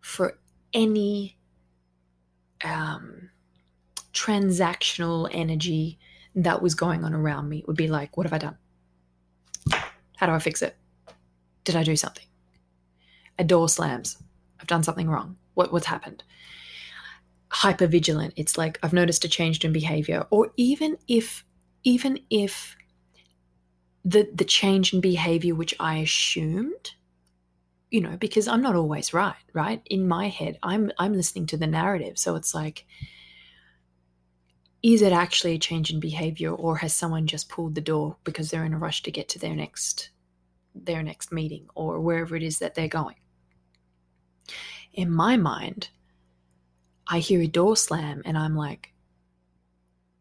for 0.00 0.38
any 0.72 1.36
um, 2.62 3.30
transactional 4.12 5.28
energy 5.32 5.98
that 6.34 6.62
was 6.62 6.74
going 6.74 7.04
on 7.04 7.14
around 7.14 7.48
me. 7.48 7.58
It 7.58 7.66
would 7.66 7.76
be 7.76 7.88
like, 7.88 8.16
what 8.16 8.26
have 8.26 8.32
I 8.32 8.38
done? 8.38 8.58
How 10.16 10.26
do 10.26 10.32
I 10.32 10.38
fix 10.38 10.62
it? 10.62 10.76
Did 11.64 11.76
I 11.76 11.82
do 11.82 11.96
something? 11.96 12.24
A 13.38 13.44
door 13.44 13.68
slams. 13.68 14.16
I've 14.60 14.66
done 14.66 14.82
something 14.82 15.08
wrong. 15.08 15.36
What, 15.54 15.72
what's 15.72 15.86
happened? 15.86 16.22
Hyper 17.50 17.86
vigilant. 17.86 18.34
It's 18.36 18.58
like 18.58 18.78
I've 18.82 18.92
noticed 18.92 19.24
a 19.24 19.28
change 19.28 19.64
in 19.64 19.72
behavior. 19.72 20.26
Or 20.30 20.52
even 20.56 20.98
if, 21.08 21.44
even 21.84 22.18
if 22.30 22.76
the 24.04 24.28
the 24.34 24.44
change 24.44 24.92
in 24.92 25.00
behavior 25.00 25.54
which 25.54 25.74
I 25.80 25.98
assumed, 25.98 26.92
you 27.90 28.00
know, 28.00 28.16
because 28.16 28.46
I'm 28.46 28.60
not 28.60 28.76
always 28.76 29.14
right, 29.14 29.34
right? 29.52 29.80
In 29.86 30.06
my 30.06 30.28
head, 30.28 30.58
I'm 30.62 30.92
I'm 30.98 31.14
listening 31.14 31.46
to 31.46 31.56
the 31.56 31.66
narrative. 31.66 32.18
So 32.18 32.36
it's 32.36 32.54
like 32.54 32.86
is 34.82 35.00
it 35.00 35.14
actually 35.14 35.54
a 35.54 35.58
change 35.58 35.90
in 35.90 35.98
behavior 35.98 36.50
or 36.50 36.76
has 36.76 36.92
someone 36.92 37.26
just 37.26 37.48
pulled 37.48 37.74
the 37.74 37.80
door 37.80 38.18
because 38.22 38.50
they're 38.50 38.66
in 38.66 38.74
a 38.74 38.78
rush 38.78 39.02
to 39.02 39.10
get 39.10 39.30
to 39.30 39.38
their 39.38 39.54
next 39.54 40.10
their 40.74 41.02
next 41.02 41.32
meeting 41.32 41.66
or 41.74 42.00
wherever 42.00 42.36
it 42.36 42.42
is 42.42 42.58
that 42.58 42.74
they're 42.74 42.88
going? 42.88 43.16
In 44.92 45.10
my 45.10 45.36
mind, 45.36 45.88
I 47.06 47.18
hear 47.18 47.40
a 47.40 47.46
door 47.46 47.76
slam 47.76 48.22
and 48.24 48.38
I'm 48.38 48.56
like, 48.56 48.92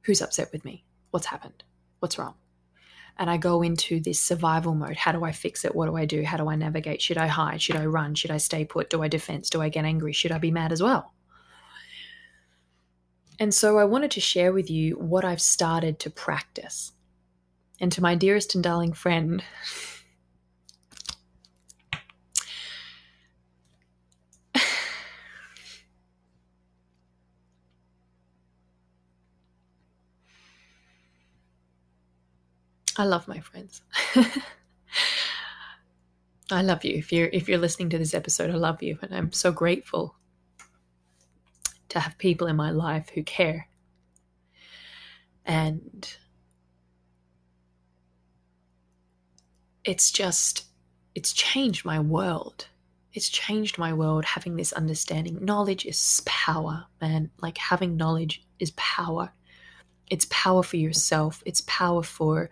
who's 0.02 0.22
upset 0.22 0.52
with 0.52 0.66
me? 0.66 0.84
What's 1.12 1.28
happened? 1.28 1.64
What's 2.00 2.18
wrong? 2.18 2.36
and 3.18 3.30
I 3.30 3.38
go 3.38 3.62
into 3.62 4.00
this 4.00 4.20
survival 4.20 4.74
mode. 4.74 4.98
How 4.98 5.12
do 5.12 5.24
I 5.24 5.32
fix 5.32 5.66
it? 5.66 5.76
What 5.76 5.86
do 5.86 5.96
I 5.96 6.06
do? 6.06 6.24
How 6.24 6.38
do 6.38 6.50
I 6.50 6.56
navigate? 6.56 7.02
Should 7.02 7.18
I 7.18 7.28
hide? 7.28 7.62
Should 7.62 7.76
I 7.76 7.86
run? 7.86 8.16
Should 8.16 8.32
I 8.32 8.38
stay 8.38 8.66
put? 8.66 8.90
Do 8.90 9.04
I 9.04 9.08
defense? 9.08 9.50
Do 9.50 9.62
I 9.62 9.70
get 9.70 9.86
angry? 9.86 10.14
Should 10.14 10.32
I 10.32 10.40
be 10.40 10.52
mad 10.52 10.72
as 10.72 10.82
well? 10.82 11.14
And 13.40 13.54
so 13.54 13.78
I 13.78 13.84
wanted 13.84 14.12
to 14.12 14.22
share 14.22 14.52
with 14.52 14.70
you 14.70 14.96
what 14.96 15.26
I've 15.26 15.42
started 15.42 16.00
to 16.00 16.10
practice. 16.10 16.94
And 17.80 17.92
to 17.92 18.02
my 18.02 18.16
dearest 18.16 18.56
and 18.56 18.64
darling 18.64 18.94
friend, 18.94 19.44
I 32.98 33.06
love 33.06 33.28
my 33.28 33.40
friends. 33.40 33.82
I 36.52 36.62
love 36.62 36.84
you. 36.84 36.96
If 36.96 37.12
you're 37.12 37.30
if 37.34 37.50
you're 37.50 37.58
listening 37.58 37.90
to 37.90 37.98
this 37.98 38.14
episode, 38.14 38.52
I 38.52 38.56
love 38.56 38.84
you 38.84 39.00
and 39.02 39.16
I'm 39.16 39.32
so 39.32 39.52
grateful 39.52 40.16
to 41.90 42.00
have 42.00 42.18
people 42.18 42.48
in 42.48 42.56
my 42.56 42.72
life 42.72 43.10
who 43.10 43.24
care. 43.24 43.68
And 45.46 46.16
it's 49.84 50.12
just 50.12 50.66
it's 51.16 51.34
changed 51.34 51.86
my 51.86 52.00
world. 52.00 52.68
It's 53.14 53.30
changed 53.30 53.78
my 53.78 53.94
world 53.94 54.26
having 54.26 54.56
this 54.56 54.74
understanding. 54.74 55.44
Knowledge 55.44 55.86
is 55.86 56.22
power, 56.26 56.86
man. 57.00 57.30
Like 57.42 57.58
having 57.58 57.96
knowledge 57.96 58.44
is 58.60 58.72
power. 58.72 59.32
It's 60.10 60.26
power 60.30 60.64
for 60.64 60.78
yourself. 60.78 61.44
It's 61.46 61.62
power 61.62 62.04
for 62.04 62.50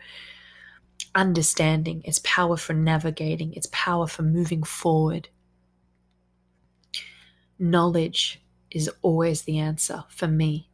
understanding, 1.15 2.01
it's 2.05 2.19
power 2.23 2.57
for 2.57 2.73
navigating, 2.73 3.53
it's 3.53 3.67
power 3.71 4.07
for 4.07 4.23
moving 4.23 4.63
forward. 4.63 5.29
Knowledge 7.59 8.41
is 8.71 8.89
always 9.01 9.43
the 9.43 9.59
answer 9.59 10.03
for 10.09 10.27
me. 10.27 10.69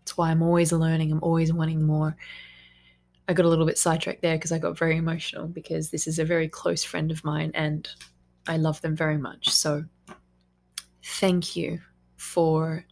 That's 0.00 0.16
why 0.16 0.30
I'm 0.30 0.42
always 0.42 0.72
learning, 0.72 1.12
I'm 1.12 1.22
always 1.22 1.52
wanting 1.52 1.82
more. 1.82 2.16
I 3.28 3.32
got 3.32 3.46
a 3.46 3.48
little 3.48 3.66
bit 3.66 3.78
sidetracked 3.78 4.22
there 4.22 4.36
because 4.36 4.52
I 4.52 4.58
got 4.58 4.78
very 4.78 4.96
emotional 4.96 5.48
because 5.48 5.90
this 5.90 6.06
is 6.06 6.18
a 6.18 6.24
very 6.24 6.48
close 6.48 6.84
friend 6.84 7.10
of 7.10 7.24
mine 7.24 7.50
and 7.54 7.88
I 8.46 8.56
love 8.56 8.80
them 8.82 8.94
very 8.94 9.18
much. 9.18 9.48
So, 9.50 9.84
thank 11.02 11.56
you 11.56 11.80
for 12.16 12.84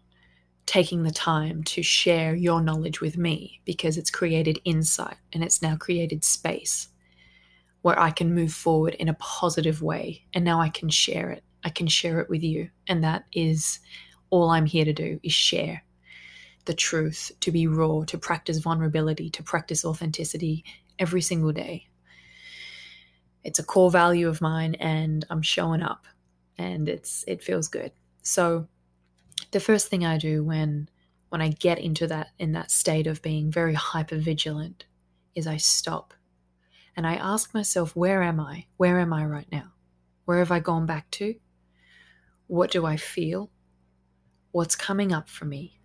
taking 0.66 1.02
the 1.02 1.11
time 1.11 1.62
to 1.64 1.83
share 1.83 2.35
your 2.35 2.61
knowledge 2.61 3.00
with 3.00 3.18
me 3.18 3.61
because 3.64 3.99
it's 3.99 4.11
created 4.11 4.61
insight 4.64 5.16
and 5.33 5.44
it's 5.44 5.62
now 5.62 5.76
created 5.76 6.25
space 6.25 6.88
where 7.83 7.99
I 7.99 8.11
can 8.11 8.35
move 8.35 8.52
forward 8.52 8.94
in 8.94 9.11
a 9.11 9.14
positive 9.14 9.83
way. 9.83 10.25
And 10.33 10.44
now 10.44 10.61
I 10.61 10.71
can 10.71 10.88
share 10.88 11.30
it. 11.30 11.44
I 11.64 11.68
can 11.68 11.87
share 11.87 12.21
it 12.21 12.30
with 12.30 12.42
you. 12.42 12.71
And 12.88 13.04
that 13.04 13.25
is 13.33 13.78
all 14.30 14.50
I'm 14.50 14.66
here 14.66 14.87
to 14.87 14.92
do 14.92 15.21
is 15.23 15.33
share 15.33 15.85
the 16.64 16.75
truth, 16.75 17.30
to 17.40 17.52
be 17.52 17.66
raw, 17.66 18.04
to 18.04 18.16
practice 18.16 18.59
vulnerability, 18.59 19.28
to 19.30 19.42
practice 19.42 19.85
authenticity 19.85 20.64
every 20.99 21.21
single 21.21 21.52
day. 21.52 21.87
It's 23.42 23.59
a 23.59 23.64
core 23.64 23.90
value 23.90 24.28
of 24.28 24.40
mine 24.40 24.76
and 24.76 25.26
I'm 25.28 25.42
showing 25.42 25.83
up 25.83 26.06
and 26.56 26.88
it's 26.88 27.23
it 27.28 27.42
feels 27.42 27.68
good. 27.68 27.92
So 28.23 28.66
the 29.54 29.61
first 29.61 29.87
thing 29.87 30.04
I 30.04 30.18
do 30.18 30.42
when 30.42 30.88
when 31.28 31.40
I 31.40 31.49
get 31.49 31.78
into 31.78 32.08
that 32.08 32.30
in 32.40 32.52
that 32.52 32.73
state 32.73 33.06
of 33.06 33.23
being 33.23 33.52
very 33.52 33.75
hyper 33.75 34.16
vigilant 34.16 34.84
is 35.37 35.46
I 35.46 35.58
stop 35.58 36.12
and 36.96 37.06
I 37.06 37.14
ask 37.14 37.54
myself, 37.54 37.94
where 37.94 38.23
am 38.23 38.40
I? 38.40 38.66
Where 38.78 38.99
am 38.99 39.12
I 39.12 39.25
right 39.25 39.46
now? 39.52 39.73
Where 40.25 40.40
have 40.40 40.50
I 40.50 40.58
gone 40.58 40.87
back 40.87 41.08
to? 41.12 41.37
What 42.49 42.73
do 42.73 42.84
I 42.84 42.96
feel? 42.96 43.50
What's 44.50 44.75
coming 44.75 45.12
up 45.12 45.28
for 45.28 45.44
me? 45.44 45.78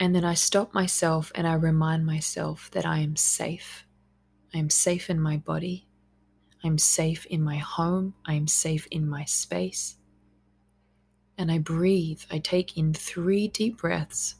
And 0.00 0.16
then 0.16 0.24
I 0.24 0.34
stop 0.34 0.74
myself 0.74 1.30
and 1.36 1.46
I 1.46 1.54
remind 1.54 2.04
myself 2.04 2.72
that 2.72 2.86
I 2.86 2.98
am 2.98 3.14
safe. 3.14 3.86
I 4.52 4.58
am 4.58 4.70
safe 4.70 5.10
in 5.10 5.20
my 5.20 5.36
body. 5.36 5.86
I'm 6.64 6.78
safe 6.78 7.24
in 7.26 7.40
my 7.40 7.58
home. 7.58 8.14
I 8.26 8.34
am 8.34 8.48
safe 8.48 8.88
in 8.90 9.08
my 9.08 9.24
space 9.24 9.97
and 11.38 11.52
I 11.52 11.58
breathe. 11.58 12.20
I 12.30 12.40
take 12.40 12.76
in 12.76 12.92
three 12.92 13.48
deep 13.48 13.78
breaths. 13.78 14.34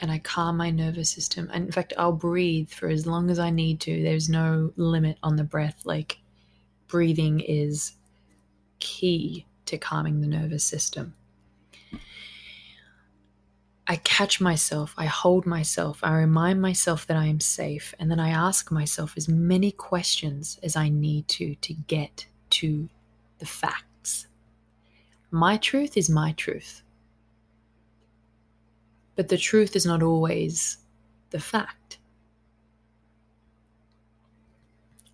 And 0.00 0.10
I 0.10 0.18
calm 0.18 0.58
my 0.58 0.70
nervous 0.70 1.08
system. 1.08 1.48
And 1.52 1.64
in 1.66 1.72
fact, 1.72 1.94
I'll 1.96 2.12
breathe 2.12 2.68
for 2.68 2.88
as 2.88 3.06
long 3.06 3.30
as 3.30 3.38
I 3.38 3.48
need 3.48 3.80
to. 3.82 4.02
There's 4.02 4.28
no 4.28 4.72
limit 4.76 5.16
on 5.22 5.36
the 5.36 5.44
breath. 5.44 5.82
Like, 5.84 6.18
breathing 6.88 7.40
is 7.40 7.92
key 8.80 9.46
to 9.66 9.78
calming 9.78 10.20
the 10.20 10.26
nervous 10.26 10.64
system. 10.64 11.14
I 13.86 13.96
catch 13.96 14.40
myself, 14.40 14.94
I 14.96 15.04
hold 15.04 15.44
myself, 15.44 16.00
I 16.02 16.14
remind 16.14 16.62
myself 16.62 17.06
that 17.06 17.18
I 17.18 17.26
am 17.26 17.40
safe, 17.40 17.94
and 17.98 18.10
then 18.10 18.18
I 18.18 18.30
ask 18.30 18.72
myself 18.72 19.12
as 19.16 19.28
many 19.28 19.70
questions 19.72 20.58
as 20.62 20.74
I 20.74 20.88
need 20.88 21.28
to 21.28 21.54
to 21.56 21.74
get 21.74 22.26
to 22.50 22.88
the 23.38 23.46
facts. 23.46 24.26
My 25.30 25.58
truth 25.58 25.96
is 25.98 26.08
my 26.08 26.32
truth. 26.32 26.82
But 29.16 29.28
the 29.28 29.36
truth 29.36 29.76
is 29.76 29.84
not 29.84 30.02
always 30.02 30.78
the 31.30 31.40
fact. 31.40 31.98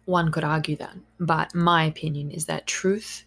One 0.05 0.31
could 0.31 0.45
argue 0.45 0.77
that, 0.77 0.97
but 1.19 1.55
my 1.55 1.85
opinion 1.85 2.31
is 2.31 2.47
that 2.47 2.67
truth 2.67 3.25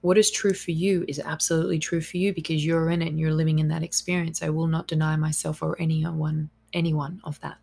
what 0.00 0.16
is 0.16 0.30
true 0.30 0.54
for 0.54 0.70
you 0.70 1.04
is 1.08 1.20
absolutely 1.20 1.78
true 1.78 2.00
for 2.00 2.16
you 2.16 2.32
because 2.32 2.64
you're 2.64 2.90
in 2.90 3.02
it 3.02 3.08
and 3.08 3.20
you're 3.20 3.34
living 3.34 3.58
in 3.58 3.68
that 3.68 3.82
experience. 3.82 4.42
I 4.42 4.48
will 4.48 4.66
not 4.66 4.88
deny 4.88 5.16
myself 5.16 5.62
or 5.62 5.80
anyone 5.80 6.50
anyone 6.72 7.20
of 7.24 7.40
that. 7.40 7.58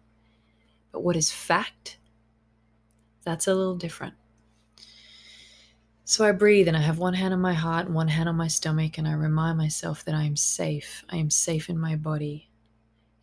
But 0.92 1.04
what 1.04 1.16
is 1.16 1.32
fact? 1.32 1.98
That's 3.24 3.48
a 3.48 3.56
little 3.56 3.76
different. 3.76 4.16
So 6.06 6.26
I 6.26 6.32
breathe 6.32 6.68
and 6.68 6.78
I 6.78 6.82
have 6.82 7.00
one 7.00 7.14
hand 7.14 7.34
on 7.34 7.42
my 7.42 7.54
heart 7.54 7.88
and 7.88 7.96
one 7.96 8.08
hand 8.08 8.30
on 8.30 8.36
my 8.36 8.48
stomach, 8.48 8.98
and 8.98 9.08
I 9.08 9.12
remind 9.12 9.58
myself 9.58 10.06
that 10.06 10.16
I 10.16 10.24
am 10.24 10.38
safe. 10.38 11.04
I 11.10 11.18
am 11.18 11.30
safe 11.30 11.70
in 11.70 11.78
my 11.78 11.98
body. 11.98 12.47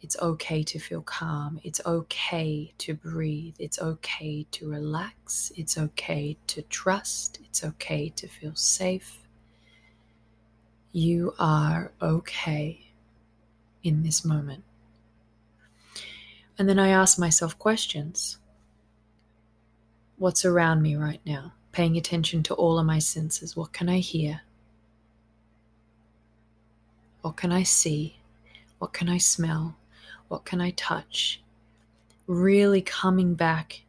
It's 0.04 0.18
okay 0.20 0.62
to 0.64 0.78
feel 0.78 1.00
calm. 1.00 1.58
It's 1.64 1.80
okay 1.87 2.75
to 2.76 2.92
breathe. 2.92 3.54
It's 3.58 3.78
okay 3.78 4.46
to 4.50 4.68
relax. 4.68 5.50
It's 5.56 5.78
okay 5.78 6.37
to 6.49 6.61
trust. 6.61 7.38
It's 7.42 7.64
okay 7.64 8.11
to 8.11 8.28
feel 8.28 8.54
safe. 8.54 9.20
You 10.92 11.32
are 11.38 11.90
okay 12.02 12.92
in 13.82 14.02
this 14.02 14.26
moment. 14.26 14.64
And 16.58 16.68
then 16.68 16.78
I 16.78 16.88
ask 16.88 17.18
myself 17.18 17.58
questions 17.58 18.37
What's 20.18 20.44
around 20.44 20.82
me 20.82 20.96
right 20.96 21.23
now? 21.25 21.54
Paying 21.73 21.96
attention 21.96 22.42
to 22.42 22.54
all 22.54 22.78
of 22.78 22.84
my 22.84 22.99
senses. 22.99 23.56
What 23.56 23.73
can 23.73 23.88
I 23.88 24.00
hear? 24.00 24.42
What 27.23 27.38
can 27.38 27.50
I 27.50 27.62
see? 27.62 28.18
What 28.78 28.92
can 28.92 29.08
I 29.08 29.16
smell? 29.16 29.76
What 30.34 30.44
can 30.44 30.60
I 30.60 30.72
touch? 30.72 31.40
Really 32.26 32.82
coming 32.82 33.34
back 33.34 33.84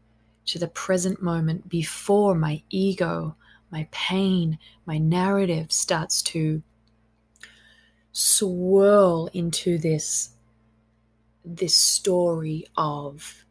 to 0.46 0.60
the 0.60 0.68
present 0.68 1.20
moment 1.20 1.68
before 1.68 2.36
my 2.36 2.62
ego, 2.70 3.36
my 3.72 3.88
pain, 3.90 4.60
my 4.86 5.00
narrative 5.00 5.72
starts 5.72 6.22
to 6.22 6.62
swirl 8.12 9.28
into 9.34 9.80
this 9.80 10.36
this 11.44 11.76
story 11.76 12.68
of 12.78 13.44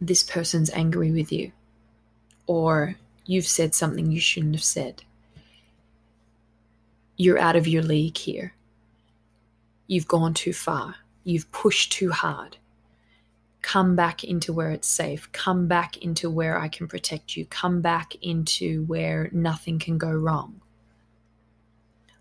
this 0.00 0.22
person's 0.22 0.70
angry 0.70 1.10
with 1.10 1.32
you 1.32 1.50
or 2.46 2.94
you've 3.26 3.48
said 3.48 3.74
something 3.74 4.12
you 4.12 4.20
shouldn't 4.20 4.54
have 4.54 4.62
said 4.62 5.02
you're 7.16 7.40
out 7.40 7.56
of 7.56 7.66
your 7.66 7.82
league 7.82 8.16
here 8.16 8.54
You've 9.90 10.06
gone 10.06 10.34
too 10.34 10.52
far. 10.52 10.94
You've 11.24 11.50
pushed 11.50 11.90
too 11.90 12.12
hard. 12.12 12.58
Come 13.60 13.96
back 13.96 14.22
into 14.22 14.52
where 14.52 14.70
it's 14.70 14.86
safe. 14.86 15.28
Come 15.32 15.66
back 15.66 15.96
into 15.96 16.30
where 16.30 16.56
I 16.56 16.68
can 16.68 16.86
protect 16.86 17.36
you. 17.36 17.44
Come 17.46 17.80
back 17.80 18.14
into 18.22 18.84
where 18.84 19.28
nothing 19.32 19.80
can 19.80 19.98
go 19.98 20.12
wrong. 20.12 20.60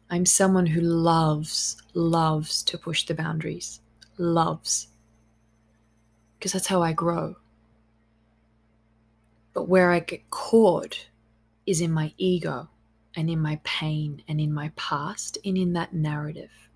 I'm 0.10 0.26
someone 0.26 0.66
who 0.66 0.82
loves, 0.82 1.80
loves 1.94 2.64
to 2.64 2.76
push 2.80 3.06
the 3.06 3.14
boundaries. 3.14 3.82
Loves. 4.18 4.88
Because 6.40 6.54
that's 6.54 6.66
how 6.66 6.82
I 6.82 6.94
grow. 6.94 7.36
But 9.54 9.70
where 9.70 9.92
I 9.92 10.00
get 10.00 10.32
caught 10.32 11.06
is 11.68 11.82
in 11.82 11.92
my 11.92 12.14
ego 12.18 12.68
and 13.16 13.30
in 13.30 13.40
my 13.40 13.60
pain 13.64 14.24
and 14.28 14.42
in 14.42 14.52
my 14.52 14.72
past 14.76 15.38
and 15.46 15.56
in 15.56 15.74
that 15.74 15.94
narrative. 15.94 16.69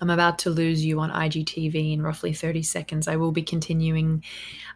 I'm 0.00 0.10
about 0.10 0.38
to 0.40 0.50
lose 0.50 0.84
you 0.84 1.00
on 1.00 1.10
IGTV 1.10 1.92
in 1.92 2.02
roughly 2.02 2.32
30 2.32 2.62
seconds. 2.62 3.08
I 3.08 3.16
will 3.16 3.32
be 3.32 3.42
continuing 3.42 4.22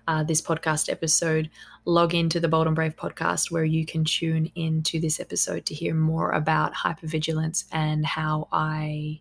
uh, 0.08 0.24
this 0.24 0.42
podcast 0.42 0.90
episode. 0.90 1.48
Log 1.84 2.14
into 2.14 2.40
the 2.40 2.48
Bold 2.48 2.66
and 2.66 2.76
Brave 2.76 2.96
podcast 2.96 3.50
where 3.50 3.64
you 3.64 3.86
can 3.86 4.04
tune 4.04 4.50
into 4.54 5.00
this 5.00 5.20
episode 5.20 5.64
to 5.66 5.74
hear 5.74 5.94
more 5.94 6.32
about 6.32 6.74
hypervigilance 6.74 7.64
and 7.70 8.04
how 8.04 8.48
I 8.52 9.20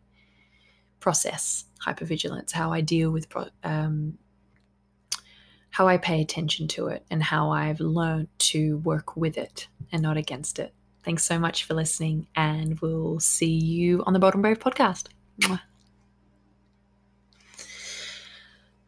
process 0.99 1.65
hypervigilance, 1.85 2.51
how 2.51 2.71
I 2.71 2.81
deal 2.81 3.11
with, 3.11 3.27
um, 3.63 4.17
how 5.69 5.87
I 5.87 5.97
pay 5.97 6.21
attention 6.21 6.67
to 6.69 6.87
it, 6.87 7.05
and 7.09 7.21
how 7.21 7.51
I've 7.51 7.79
learned 7.79 8.27
to 8.39 8.77
work 8.79 9.15
with 9.15 9.37
it 9.37 9.67
and 9.91 10.01
not 10.01 10.17
against 10.17 10.59
it. 10.59 10.73
Thanks 11.03 11.23
so 11.23 11.39
much 11.39 11.63
for 11.63 11.73
listening, 11.73 12.27
and 12.35 12.79
we'll 12.79 13.19
see 13.19 13.51
you 13.51 14.03
on 14.05 14.13
the 14.13 14.19
Bold 14.19 14.35
and 14.35 14.43
Brave 14.43 14.59
podcast. 14.59 15.07
Mwah. 15.39 15.61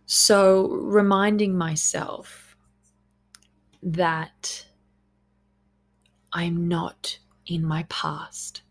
So, 0.05 0.67
reminding 0.67 1.57
myself 1.57 2.55
that 3.81 4.65
I'm 6.31 6.67
not 6.67 7.19
in 7.45 7.63
my 7.63 7.85
past. 7.89 8.63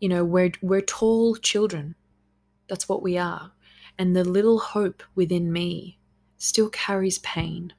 You 0.00 0.08
know, 0.08 0.24
we're, 0.24 0.52
we're 0.62 0.80
tall 0.80 1.34
children. 1.36 1.96
That's 2.68 2.88
what 2.88 3.02
we 3.02 3.18
are. 3.18 3.52
And 3.98 4.14
the 4.14 4.24
little 4.24 4.58
hope 4.60 5.02
within 5.14 5.52
me 5.52 5.98
still 6.36 6.70
carries 6.70 7.18
pain. 7.18 7.72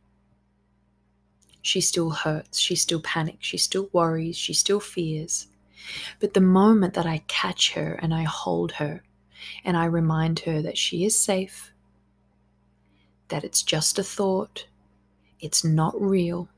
She 1.62 1.80
still 1.80 2.10
hurts. 2.10 2.60
She 2.60 2.76
still 2.76 3.02
panics. 3.02 3.46
She 3.46 3.58
still 3.58 3.90
worries. 3.94 4.36
She 4.36 4.54
still 4.54 4.80
fears. 4.80 5.48
But 6.20 6.34
the 6.34 6.42
moment 6.42 6.94
that 6.96 7.06
I 7.06 7.24
catch 7.28 7.74
her 7.74 7.94
and 8.02 8.14
I 8.14 8.24
hold 8.24 8.74
her 8.74 9.04
and 9.64 9.78
I 9.78 9.86
remind 9.86 10.40
her 10.40 10.62
that 10.62 10.78
she 10.78 11.06
is 11.06 11.18
safe, 11.18 11.72
that 13.30 13.44
it's 13.44 13.64
just 13.64 13.98
a 13.98 14.04
thought, 14.04 14.68
it's 15.40 15.64
not 15.64 16.00
real, 16.00 16.50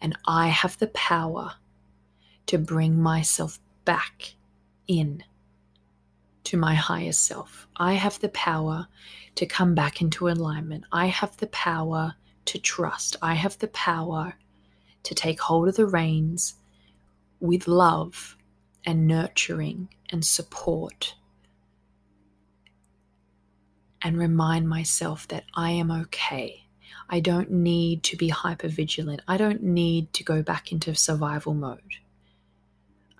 and 0.00 0.16
I 0.26 0.48
have 0.48 0.78
the 0.78 0.88
power 0.88 1.54
to 2.46 2.58
bring 2.58 3.00
myself 3.00 3.58
back 3.84 4.34
in 4.86 5.24
to 6.44 6.56
my 6.56 6.74
higher 6.74 7.12
self. 7.12 7.66
I 7.76 7.94
have 7.94 8.20
the 8.20 8.28
power 8.28 8.86
to 9.34 9.46
come 9.46 9.74
back 9.74 10.00
into 10.00 10.28
alignment. 10.28 10.84
I 10.92 11.06
have 11.06 11.36
the 11.38 11.48
power 11.48 12.14
to 12.46 12.58
trust. 12.58 13.16
I 13.20 13.34
have 13.34 13.58
the 13.58 13.68
power 13.68 14.34
to 15.02 15.14
take 15.14 15.40
hold 15.40 15.68
of 15.68 15.76
the 15.76 15.86
reins 15.86 16.54
with 17.40 17.66
love 17.66 18.36
and 18.84 19.06
nurturing 19.06 19.88
and 20.10 20.24
support 20.24 21.14
and 24.06 24.16
remind 24.16 24.68
myself 24.68 25.26
that 25.26 25.42
I 25.54 25.70
am 25.72 25.90
okay. 25.90 26.62
I 27.10 27.18
don't 27.18 27.50
need 27.50 28.04
to 28.04 28.16
be 28.16 28.28
hyper 28.28 28.68
vigilant. 28.68 29.20
I 29.26 29.36
don't 29.36 29.64
need 29.64 30.12
to 30.12 30.22
go 30.22 30.44
back 30.44 30.70
into 30.70 30.94
survival 30.94 31.54
mode. 31.54 31.96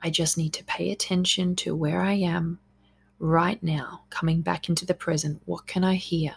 I 0.00 0.10
just 0.10 0.38
need 0.38 0.52
to 0.52 0.62
pay 0.62 0.92
attention 0.92 1.56
to 1.56 1.74
where 1.74 2.02
I 2.02 2.12
am 2.12 2.60
right 3.18 3.60
now, 3.64 4.02
coming 4.10 4.42
back 4.42 4.68
into 4.68 4.86
the 4.86 4.94
present. 4.94 5.42
What 5.44 5.66
can 5.66 5.82
I 5.82 5.96
hear? 5.96 6.36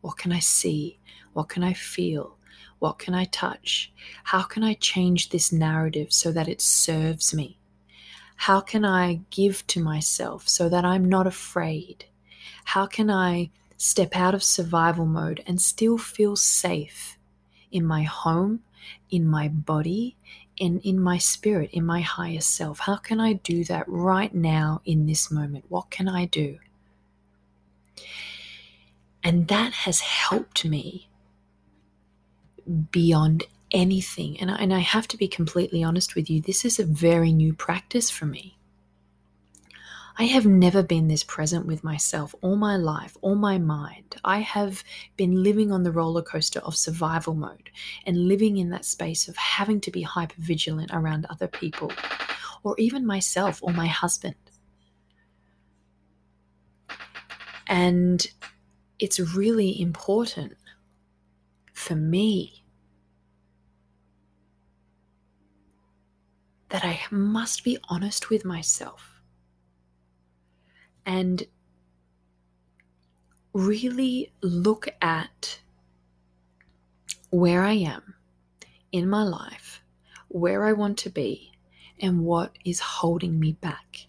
What 0.00 0.16
can 0.16 0.32
I 0.32 0.38
see? 0.38 0.98
What 1.34 1.50
can 1.50 1.62
I 1.62 1.74
feel? 1.74 2.38
What 2.78 2.98
can 2.98 3.12
I 3.12 3.26
touch? 3.26 3.92
How 4.22 4.44
can 4.44 4.64
I 4.64 4.72
change 4.72 5.28
this 5.28 5.52
narrative 5.52 6.10
so 6.10 6.32
that 6.32 6.48
it 6.48 6.62
serves 6.62 7.34
me? 7.34 7.58
How 8.36 8.62
can 8.62 8.86
I 8.86 9.20
give 9.28 9.66
to 9.66 9.82
myself 9.82 10.48
so 10.48 10.70
that 10.70 10.86
I'm 10.86 11.04
not 11.04 11.26
afraid? 11.26 12.06
How 12.64 12.86
can 12.86 13.10
I 13.10 13.50
step 13.76 14.16
out 14.16 14.34
of 14.34 14.42
survival 14.42 15.06
mode 15.06 15.42
and 15.46 15.60
still 15.60 15.98
feel 15.98 16.36
safe 16.36 17.18
in 17.70 17.84
my 17.84 18.02
home, 18.02 18.60
in 19.10 19.26
my 19.26 19.48
body, 19.48 20.16
and 20.60 20.80
in 20.82 21.00
my 21.00 21.18
spirit, 21.18 21.70
in 21.72 21.84
my 21.84 22.00
higher 22.00 22.40
self? 22.40 22.80
How 22.80 22.96
can 22.96 23.20
I 23.20 23.34
do 23.34 23.64
that 23.64 23.84
right 23.88 24.34
now 24.34 24.80
in 24.84 25.06
this 25.06 25.30
moment? 25.30 25.64
What 25.68 25.90
can 25.90 26.08
I 26.08 26.26
do? 26.26 26.58
And 29.22 29.48
that 29.48 29.72
has 29.72 30.00
helped 30.00 30.64
me 30.64 31.08
beyond 32.90 33.44
anything. 33.72 34.38
And 34.40 34.50
I, 34.50 34.56
and 34.56 34.72
I 34.72 34.80
have 34.80 35.08
to 35.08 35.16
be 35.16 35.28
completely 35.28 35.82
honest 35.82 36.14
with 36.14 36.30
you, 36.30 36.40
this 36.40 36.64
is 36.64 36.78
a 36.78 36.84
very 36.84 37.32
new 37.32 37.52
practice 37.52 38.10
for 38.10 38.26
me. 38.26 38.56
I 40.16 40.24
have 40.24 40.46
never 40.46 40.84
been 40.84 41.08
this 41.08 41.24
present 41.24 41.66
with 41.66 41.82
myself 41.82 42.36
all 42.40 42.54
my 42.54 42.76
life, 42.76 43.16
all 43.20 43.34
my 43.34 43.58
mind. 43.58 44.14
I 44.22 44.38
have 44.38 44.84
been 45.16 45.42
living 45.42 45.72
on 45.72 45.82
the 45.82 45.90
roller 45.90 46.22
coaster 46.22 46.60
of 46.60 46.76
survival 46.76 47.34
mode 47.34 47.70
and 48.06 48.28
living 48.28 48.58
in 48.58 48.70
that 48.70 48.84
space 48.84 49.26
of 49.26 49.36
having 49.36 49.80
to 49.80 49.90
be 49.90 50.02
hyper 50.02 50.36
vigilant 50.38 50.90
around 50.92 51.26
other 51.28 51.48
people 51.48 51.90
or 52.62 52.76
even 52.78 53.04
myself 53.04 53.60
or 53.60 53.72
my 53.72 53.88
husband. 53.88 54.36
And 57.66 58.24
it's 59.00 59.18
really 59.18 59.80
important 59.80 60.54
for 61.72 61.96
me 61.96 62.64
that 66.68 66.84
I 66.84 67.00
must 67.10 67.64
be 67.64 67.78
honest 67.88 68.30
with 68.30 68.44
myself 68.44 69.13
and 71.06 71.46
really 73.52 74.32
look 74.40 74.88
at 75.00 75.60
where 77.30 77.62
I 77.62 77.72
am 77.72 78.14
in 78.92 79.08
my 79.08 79.22
life, 79.22 79.82
where 80.28 80.64
I 80.64 80.72
want 80.72 80.98
to 80.98 81.10
be, 81.10 81.52
and 82.00 82.24
what 82.24 82.52
is 82.64 82.80
holding 82.80 83.38
me 83.38 83.52
back. 83.52 84.06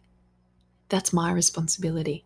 That's 0.90 1.14
my 1.14 1.32
responsibility. 1.32 2.26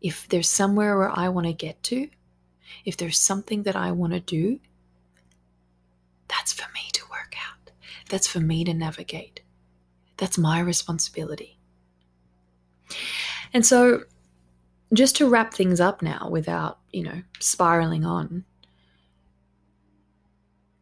If 0.00 0.28
there's 0.28 0.48
somewhere 0.48 0.98
where 0.98 1.16
I 1.16 1.28
want 1.28 1.46
to 1.46 1.52
get 1.52 1.82
to, 1.84 2.08
if 2.84 2.96
there's 2.96 3.18
something 3.18 3.62
that 3.64 3.76
I 3.76 3.92
want 3.92 4.12
to 4.12 4.20
do, 4.20 4.60
that's 6.28 6.52
for 6.52 6.70
me 6.72 6.90
to 6.92 7.02
work 7.10 7.34
out. 7.50 7.70
That's 8.08 8.26
for 8.26 8.40
me 8.40 8.64
to 8.64 8.74
navigate. 8.74 9.40
That's 10.16 10.38
my 10.38 10.60
responsibility. 10.60 11.58
And 13.52 13.64
so, 13.64 14.04
just 14.92 15.16
to 15.16 15.28
wrap 15.28 15.54
things 15.54 15.80
up 15.80 16.02
now 16.02 16.28
without, 16.30 16.78
you 16.90 17.02
know, 17.02 17.22
spiraling 17.38 18.04
on, 18.04 18.44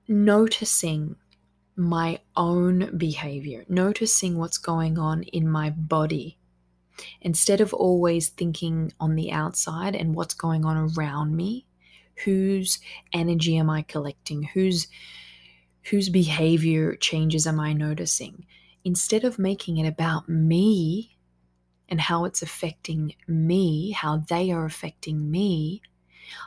noticing 0.09 1.17
my 1.77 2.21
own 2.37 2.97
behavior, 2.97 3.65
noticing 3.69 4.37
what's 4.37 4.59
going 4.59 4.99
on 4.99 5.23
in 5.25 5.49
my 5.49 5.71
body 5.71 6.37
instead 7.23 7.61
of 7.61 7.73
always 7.73 8.29
thinking 8.29 8.93
on 9.01 9.15
the 9.15 9.33
outside 9.33 9.97
and 9.97 10.15
what's 10.15 10.35
going 10.35 10.65
on 10.65 10.93
around 10.97 11.35
me 11.35 11.65
whose 12.25 12.79
energy 13.13 13.57
am 13.57 13.71
i 13.71 13.83
collecting? 13.83 14.43
Whose 14.43 14.89
whose 15.85 16.09
behavior 16.09 16.95
changes 16.97 17.47
am 17.47 17.61
i 17.61 17.73
noticing? 17.73 18.47
Instead 18.85 19.25
of 19.25 19.39
making 19.39 19.79
it 19.79 19.89
about 19.89 20.29
me 20.29 21.10
and 21.91 22.01
how 22.01 22.25
it's 22.25 22.43
affecting 22.43 23.15
me 23.27 23.91
how 23.91 24.19
they 24.29 24.51
are 24.51 24.65
affecting 24.65 25.31
me 25.31 25.83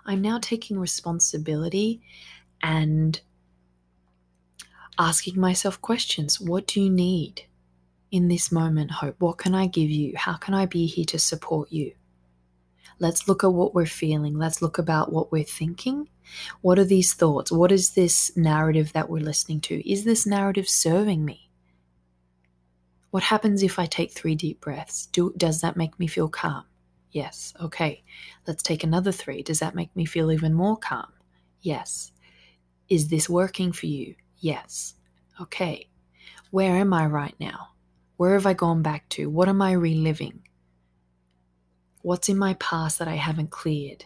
i'm 0.05 0.21
now 0.21 0.39
taking 0.39 0.79
responsibility 0.79 2.01
and 2.61 3.21
asking 4.97 5.39
myself 5.39 5.81
questions 5.81 6.39
what 6.39 6.65
do 6.67 6.81
you 6.81 6.89
need 6.89 7.43
in 8.13 8.27
this 8.27 8.51
moment, 8.51 8.91
Hope? 8.91 9.15
What 9.17 9.39
can 9.39 9.55
I 9.55 9.65
give 9.65 9.89
you? 9.89 10.13
How 10.15 10.35
can 10.35 10.53
I 10.53 10.67
be 10.67 10.85
here 10.85 11.05
to 11.05 11.17
support 11.17 11.71
you? 11.71 11.93
Let's 12.99 13.27
look 13.27 13.43
at 13.43 13.51
what 13.51 13.73
we're 13.73 13.87
feeling. 13.87 14.37
Let's 14.37 14.61
look 14.61 14.77
about 14.77 15.11
what 15.11 15.31
we're 15.31 15.43
thinking. 15.43 16.09
What 16.61 16.77
are 16.77 16.85
these 16.85 17.15
thoughts? 17.15 17.51
What 17.51 17.71
is 17.71 17.95
this 17.95 18.31
narrative 18.37 18.93
that 18.93 19.09
we're 19.09 19.23
listening 19.23 19.61
to? 19.61 19.91
Is 19.91 20.03
this 20.03 20.27
narrative 20.27 20.69
serving 20.69 21.25
me? 21.25 21.42
What 23.13 23.21
happens 23.21 23.61
if 23.61 23.77
I 23.77 23.85
take 23.85 24.11
three 24.11 24.33
deep 24.33 24.59
breaths? 24.59 25.05
Do, 25.05 25.35
does 25.37 25.61
that 25.61 25.77
make 25.77 25.99
me 25.99 26.07
feel 26.07 26.27
calm? 26.27 26.63
Yes. 27.11 27.53
Okay. 27.61 28.03
Let's 28.47 28.63
take 28.63 28.83
another 28.83 29.11
three. 29.11 29.43
Does 29.43 29.59
that 29.59 29.75
make 29.75 29.95
me 29.95 30.03
feel 30.03 30.31
even 30.31 30.51
more 30.51 30.77
calm? 30.77 31.13
Yes. 31.61 32.11
Is 32.89 33.09
this 33.09 33.29
working 33.29 33.71
for 33.71 33.85
you? 33.85 34.15
Yes. 34.39 34.95
Okay. 35.39 35.89
Where 36.49 36.75
am 36.77 36.91
I 36.91 37.05
right 37.05 37.35
now? 37.39 37.67
Where 38.17 38.33
have 38.33 38.47
I 38.47 38.55
gone 38.55 38.81
back 38.81 39.07
to? 39.09 39.29
What 39.29 39.47
am 39.47 39.61
I 39.61 39.73
reliving? 39.73 40.47
What's 42.01 42.29
in 42.29 42.37
my 42.39 42.55
past 42.55 42.97
that 42.97 43.07
I 43.07 43.17
haven't 43.17 43.51
cleared? 43.51 44.05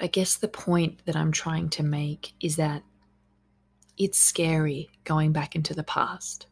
I 0.00 0.08
guess 0.08 0.34
the 0.34 0.48
point 0.48 1.06
that 1.06 1.14
I'm 1.14 1.30
trying 1.30 1.70
to 1.70 1.84
make 1.84 2.32
is 2.40 2.56
that 2.56 2.82
it's 3.96 4.18
scary 4.18 4.90
going 5.04 5.30
back 5.30 5.54
into 5.54 5.74
the 5.74 5.84
past. 5.84 6.48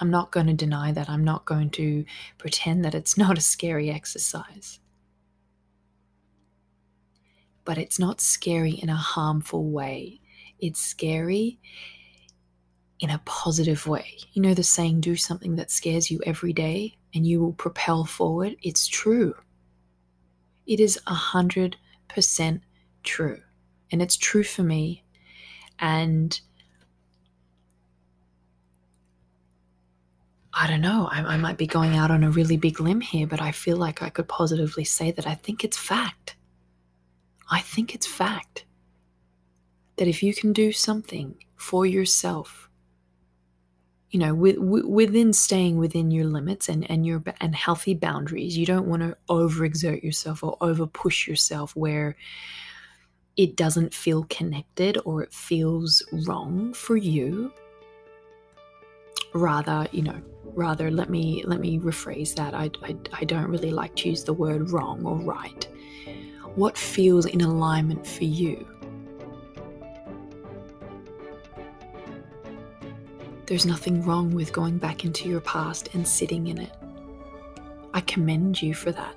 I'm 0.00 0.10
not 0.10 0.30
going 0.30 0.46
to 0.46 0.52
deny 0.52 0.92
that. 0.92 1.08
I'm 1.08 1.24
not 1.24 1.44
going 1.44 1.70
to 1.70 2.04
pretend 2.38 2.84
that 2.84 2.94
it's 2.94 3.16
not 3.18 3.38
a 3.38 3.42
scary 3.42 3.90
exercise. 3.90 4.80
But 7.64 7.78
it's 7.78 7.98
not 7.98 8.20
scary 8.20 8.72
in 8.72 8.88
a 8.88 8.96
harmful 8.96 9.70
way. 9.70 10.20
It's 10.58 10.80
scary 10.80 11.60
in 13.00 13.10
a 13.10 13.22
positive 13.24 13.86
way. 13.86 14.18
You 14.32 14.42
know 14.42 14.54
the 14.54 14.62
saying, 14.62 15.00
do 15.00 15.16
something 15.16 15.56
that 15.56 15.70
scares 15.70 16.10
you 16.10 16.20
every 16.24 16.52
day 16.52 16.96
and 17.14 17.26
you 17.26 17.40
will 17.40 17.52
propel 17.52 18.04
forward? 18.04 18.56
It's 18.62 18.86
true. 18.86 19.34
It 20.66 20.80
is 20.80 20.98
a 21.06 21.14
hundred 21.14 21.76
percent 22.08 22.62
true. 23.02 23.40
And 23.92 24.02
it's 24.02 24.16
true 24.16 24.44
for 24.44 24.62
me. 24.62 25.04
And 25.78 26.38
I 30.60 30.66
don't 30.66 30.80
know, 30.80 31.08
I, 31.10 31.20
I, 31.20 31.36
might 31.36 31.56
be 31.56 31.68
going 31.68 31.96
out 31.96 32.10
on 32.10 32.24
a 32.24 32.30
really 32.30 32.56
big 32.56 32.80
limb 32.80 33.00
here, 33.00 33.28
but 33.28 33.40
I 33.40 33.52
feel 33.52 33.76
like 33.76 34.02
I 34.02 34.10
could 34.10 34.26
positively 34.26 34.82
say 34.82 35.12
that 35.12 35.24
I 35.24 35.34
think 35.34 35.62
it's 35.62 35.76
fact. 35.76 36.34
I 37.48 37.60
think 37.60 37.94
it's 37.94 38.08
fact 38.08 38.64
that 39.96 40.08
if 40.08 40.20
you 40.20 40.34
can 40.34 40.52
do 40.52 40.72
something 40.72 41.36
for 41.56 41.86
yourself 41.86 42.68
you 44.10 44.18
know 44.18 44.34
with, 44.34 44.56
within 44.58 45.32
staying 45.32 45.76
within 45.76 46.10
your 46.10 46.24
limits 46.24 46.68
and 46.68 46.90
and 46.90 47.06
your 47.06 47.22
and 47.40 47.54
healthy 47.54 47.94
boundaries 47.94 48.56
you 48.56 48.64
don't 48.64 48.86
want 48.86 49.02
to 49.02 49.16
overexert 49.28 50.02
yourself 50.02 50.42
or 50.42 50.56
over 50.60 50.86
push 50.86 51.28
yourself 51.28 51.76
where 51.76 52.16
it 53.36 53.54
doesn't 53.54 53.92
feel 53.92 54.24
connected 54.30 54.98
or 55.04 55.22
it 55.22 55.32
feels 55.32 56.02
wrong 56.26 56.72
for 56.72 56.96
you 56.96 57.52
rather 59.34 59.86
you 59.92 60.02
know 60.02 60.20
rather 60.54 60.90
let 60.90 61.10
me 61.10 61.42
let 61.46 61.60
me 61.60 61.78
rephrase 61.78 62.34
that 62.34 62.54
I, 62.54 62.70
I 62.82 62.96
i 63.12 63.24
don't 63.24 63.48
really 63.48 63.70
like 63.70 63.94
to 63.96 64.08
use 64.08 64.24
the 64.24 64.32
word 64.32 64.70
wrong 64.70 65.04
or 65.04 65.16
right 65.16 65.68
what 66.54 66.76
feels 66.76 67.26
in 67.26 67.40
alignment 67.42 68.06
for 68.06 68.24
you 68.24 68.66
There's 73.48 73.64
nothing 73.64 74.04
wrong 74.04 74.32
with 74.32 74.52
going 74.52 74.76
back 74.76 75.06
into 75.06 75.26
your 75.26 75.40
past 75.40 75.94
and 75.94 76.06
sitting 76.06 76.48
in 76.48 76.58
it. 76.58 76.70
I 77.94 78.02
commend 78.02 78.60
you 78.60 78.74
for 78.74 78.92
that. 78.92 79.16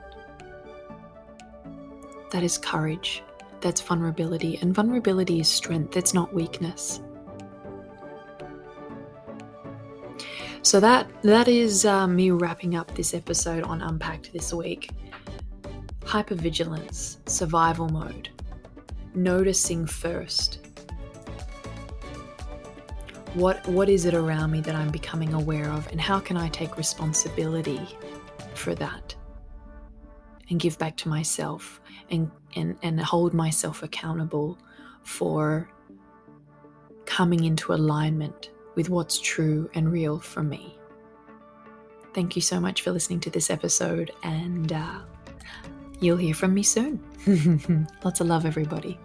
That 2.32 2.41
is 2.41 2.58
courage. 2.58 3.24
That's 3.60 3.82
vulnerability. 3.82 4.58
And 4.62 4.74
vulnerability 4.74 5.41
is 5.41 5.50
strength, 5.50 5.97
it's 5.97 6.13
not 6.13 6.34
weakness. 6.34 7.02
So 10.63 10.80
that 10.80 11.10
that 11.24 11.47
is 11.47 11.86
uh, 11.86 12.08
me 12.08 12.30
wrapping 12.30 12.76
up 12.76 12.93
this 12.93 13.15
episode 13.15 13.63
on 13.63 13.82
Unpacked 13.82 14.32
this 14.32 14.54
week. 14.54 14.91
Hypervigilance, 16.02 17.17
survival 17.28 17.89
mode, 17.89 18.30
noticing 19.15 19.88
first, 19.88 20.60
what 23.34 23.65
what 23.67 23.89
is 23.89 24.06
it 24.06 24.13
around 24.13 24.52
me 24.52 24.62
that 24.62 24.76
I'm 24.76 24.91
becoming 24.91 25.34
aware 25.34 25.69
of 25.71 25.88
and 25.91 26.00
how 26.00 26.19
can 26.19 26.38
I 26.38 26.50
take 26.50 26.78
responsibility 26.78 27.82
for 28.54 28.76
that 28.76 29.15
and 30.52 30.60
give 30.60 30.78
back 30.78 30.95
to 30.97 31.10
myself 31.10 31.82
and 32.12 32.30
and, 32.56 32.78
and 32.84 33.02
hold 33.02 33.34
myself 33.34 33.82
accountable 33.82 34.60
for 35.02 35.71
coming 37.06 37.45
into 37.45 37.74
alignment 37.74 38.52
with 38.76 38.90
what's 38.90 39.20
true 39.20 39.70
and 39.74 39.92
real 39.92 40.20
for 40.20 40.44
me. 40.44 40.78
Thank 42.14 42.36
you 42.36 42.42
so 42.42 42.60
much 42.60 42.82
for 42.82 42.92
listening 42.92 43.22
to 43.22 43.30
this 43.30 43.50
episode, 43.50 44.12
and 44.24 44.72
uh, 44.74 45.00
you'll 46.00 46.18
hear 46.18 46.34
from 46.34 46.54
me 46.54 46.64
soon. 46.64 47.02
Lots 48.04 48.20
of 48.20 48.28
love, 48.28 48.46
everybody. 48.46 49.00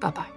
Bye 0.00 0.10
bye. 0.10 0.35